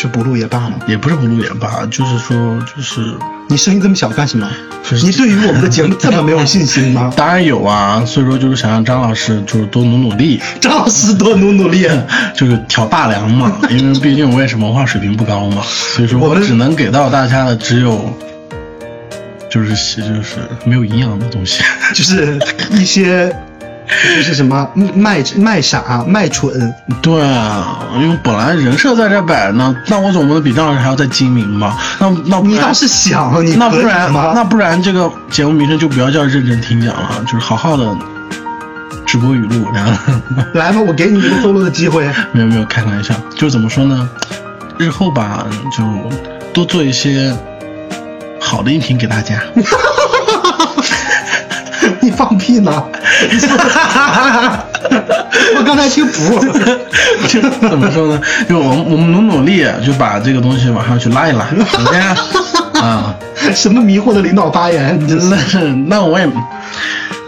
[0.00, 0.72] 就不录也罢了。
[0.86, 2.36] 也不是不录也罢，就是说
[2.74, 3.14] 就是
[3.48, 4.48] 你声音这么小干什么？
[4.88, 7.12] 就是你对于我们的节目这么没有信心吗？
[7.16, 11.86] 当然有啊，所以说就是想让张老师就是多努努力， 张老师多努努力。
[12.34, 18.16] 就是挑大梁嘛，因为毕竟我也是文化水平不高嘛，所以说我只能给到大家的只有
[19.50, 21.62] 就是些就是没有营养的东西。
[21.94, 22.38] 就是
[22.70, 23.34] 一些，
[24.16, 31.76] 就是什么卖卖傻卖蠢，对啊，因为本来人设在这摆呢，那我总不能比张老师还要再精明吧？
[31.98, 34.32] 那那不你倒是想，你那不然吗？
[34.34, 37.96] 那不然这个节目名称就不要叫认真听讲了，就是好好的
[39.06, 39.92] 直播语录，然后
[40.52, 42.06] 来吧，我给你一个 solo 的机会。
[42.32, 44.08] 没有没有开玩笑，就是怎么说呢？
[44.76, 45.82] 日后吧，就
[46.52, 47.34] 多做一些
[48.40, 49.40] 好的音频给大家。
[52.08, 52.72] 你放屁呢？
[55.56, 56.40] 我刚才听不。
[57.28, 57.38] 就
[57.68, 58.18] 怎么说呢？
[58.48, 62.00] 就我们我们努努力，就把这个东西往上去拉一拉，首先
[62.80, 63.14] 啊。
[63.54, 64.98] 什么迷惑的领导发言？
[65.28, 65.36] 那
[65.86, 66.26] 那我也，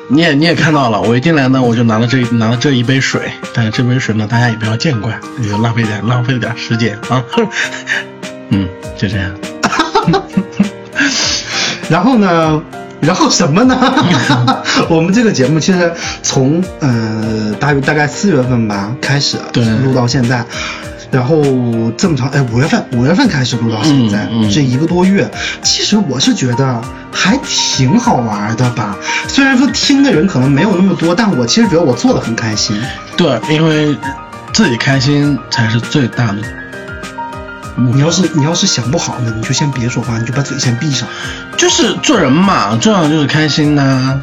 [0.09, 5.13] 你也你也看到了，我一进来呢，我就拿了这拿了这一杯水，但是这杯水呢，大家也不要见怪，
[5.43, 7.23] 也就浪费点浪费了点时间啊。
[8.49, 8.67] 嗯，
[8.97, 9.31] 就这样。
[11.91, 12.63] 然后呢？
[13.01, 13.77] 然后什么呢？
[14.89, 15.93] 我们这个节目其实
[16.23, 20.45] 从呃大约大概四月份吧开始对录到现在，
[21.11, 21.43] 然后
[21.97, 25.29] 这么长哎五月份五月份开始录到现在、嗯嗯这一个多月，
[25.63, 26.81] 其实我是觉得
[27.11, 28.97] 还挺好玩的吧。
[29.29, 32.77] 虽然说听的人可能没有那么多，但我其实觉得我做的很开心。
[33.17, 33.97] 对，因为
[34.53, 36.39] 自己开心才是最大的。
[37.77, 41.09] 你要是你要是想不好呢，你就先别说话，你就把嘴先闭上。
[41.57, 44.21] 就是做人嘛，重要的就是开心呐、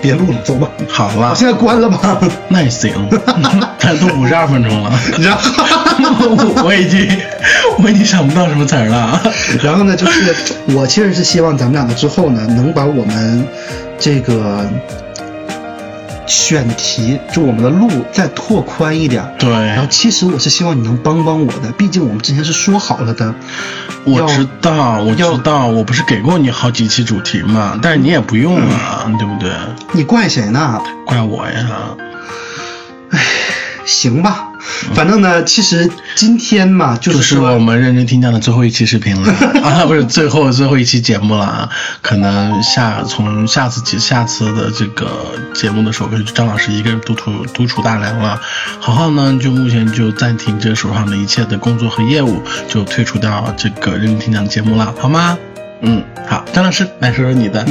[0.00, 0.68] 别录了，走吧。
[0.88, 2.18] 好了我，现在关了吧。
[2.48, 2.92] 那也行，
[3.78, 5.50] 但都五十二分钟了，然后，
[6.30, 7.08] 我我已经
[7.78, 9.20] 我已经想不到什么词儿了。
[9.62, 10.34] 然后呢，就是
[10.74, 13.46] 我其实是希望咱们两个之后呢，能把我们
[13.98, 14.68] 这个
[16.26, 19.24] 选题，就我们的路再拓宽一点。
[19.38, 23.34] 对，然后其实我是希望你能帮帮我的，毕竟我们之前是说好了的。
[24.04, 29.50] 我知道，我知道，我不是给过你好几期主题嘛，但是你也不用啊，对不对？
[29.92, 30.80] 你怪谁呢？
[31.06, 31.96] 怪我呀。
[33.86, 34.48] 行吧，
[34.94, 39.32] 反正呢，其实今天嘛，就就是我们认真听讲的最后一期视频了
[39.62, 41.70] 啊，不是最后最后一期节目了啊，
[42.02, 45.08] 可能下从下次节下次的这个
[45.54, 48.40] 节目的时候，可能就张老师一个人独处独处大梁了。
[48.80, 55.38] 好好呢，就目前就暂停这手上的一切的工作和业务，就退出到这个认真听讲的节目了，好吗？
[55.82, 57.64] 嗯，好，张老师来说说你的。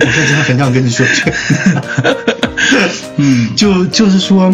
[0.00, 2.36] 我说真的很想跟你说这个。
[3.16, 4.52] 嗯就就是说，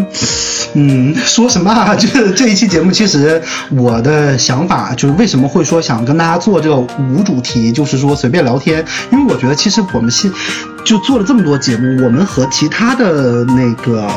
[0.75, 1.95] 嗯，说什么啊？
[1.95, 3.41] 就是这一期节目，其实
[3.71, 10.31] 我的想法就是为什么会说想跟大家做这个无主题，就是说随便聊天，因为我觉得其实我们现
[10.89, 14.09] 就做了这么多节目，我们和其他的那个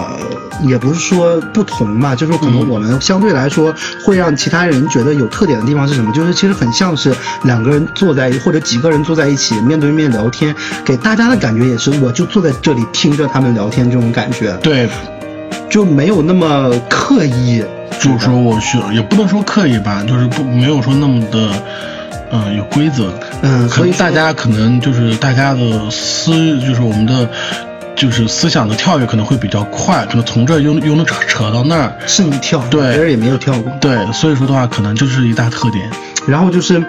[0.63, 6.09] 也不是说不同吧，就是可能我们相对来说会让其他人觉得有特点的地方是什么？
[6.13, 7.13] 就是其实很像是
[7.43, 10.55] 两个人坐在或者几个人坐在一起面对面聊天，
[10.85, 14.53] 给大家的感觉也是我就坐在这里听着他们聊天这种感觉。
[14.63, 14.87] 对，
[15.69, 17.61] 就没有那么刻意，
[17.99, 21.51] 就是说我需也不能说刻意吧，就是不没有说那么的，
[22.31, 23.13] 嗯、有规则。
[23.41, 27.29] 嗯，所以大家可能就是大家的思，就是我们的。
[28.01, 33.71] 就是思想的跳跃可能会比较快，可能从这儿又又能扯扯到那儿，是你跳，对别人也没有跳过。
[33.79, 35.87] 对，所以说的话，可能就是一大特点。
[36.25, 36.83] 然后就是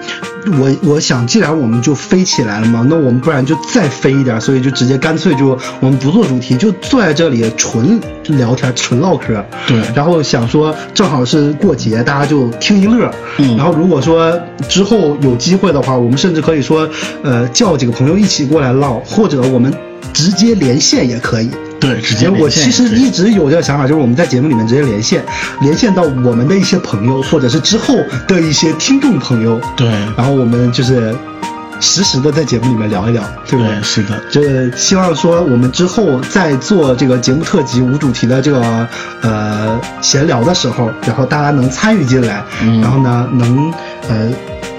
[0.58, 9.44] 我我想，既然我们就飞起来了嘛，那我们不然就再飞一点，所以就直接干脆就我们不做主题，就坐在这里纯聊天、纯唠嗑。
[9.66, 13.10] 对然后想说，正好是过节，大家就听一乐。
[13.36, 16.88] 嗯然后如果说之后有机会的话，我们甚至可以说，
[17.22, 19.70] 呃，叫几个朋友一起过来唠，或者我们
[20.12, 21.50] 直接连线也可以。
[21.80, 25.24] 对，直接因为我其实一直有这个想法，就是我们在节目里面直接连线，
[25.60, 27.96] 连线到我们的一些朋友，或者是之后
[28.28, 29.88] 的一些听众朋友，对。
[30.16, 31.12] 然后我们就是
[31.80, 33.74] 实时的在节目里面聊一聊，对不对？
[33.74, 38.88] 对是的，这希望说我们之后在做这个节目特辑无主题的这个
[39.22, 42.80] 呃闲聊的时候，然后大家能参与进来，嗯。
[42.80, 43.74] 然后呢能
[44.08, 44.30] 呃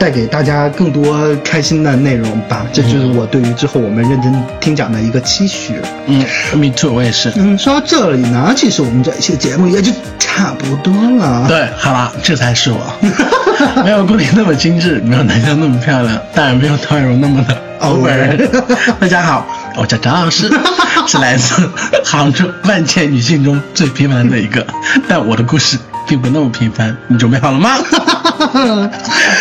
[0.03, 2.65] 带给大家更多开心的内容吧。
[2.73, 5.75] 这就是我对于之后我们认真听讲的一个期许。
[6.07, 6.19] 嗯
[6.55, 7.31] ，me too，我也是。
[7.37, 11.47] 嗯，说到这里呢，其实我们这一期的节目也就差不多了。
[11.47, 12.99] 对，好了，这才是我，
[13.81, 18.65] 没有顾里那么精致，没有南湘那么漂亮，当然没有陶宛如那么的 over。
[18.99, 19.47] 大家好，
[19.77, 20.51] 我叫张老师，
[21.07, 21.69] 是来自
[22.03, 24.67] 杭州万千女性中最平凡的一个，
[25.07, 25.77] 但我的故事
[26.07, 26.95] 并不那么频繁。
[27.07, 27.71] 你准备好了吗？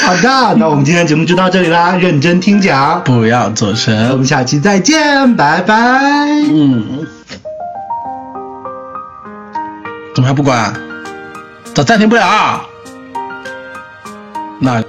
[0.04, 4.16] 好的，那我们今天节目就到这里啦，认真听讲，不要走神我。
[4.16, 5.74] 们下期再见，拜拜。
[6.50, 7.06] 嗯，
[10.14, 10.72] 怎么还不管？
[11.74, 12.62] 咋暂停不了啊？
[14.60, 14.82] 那。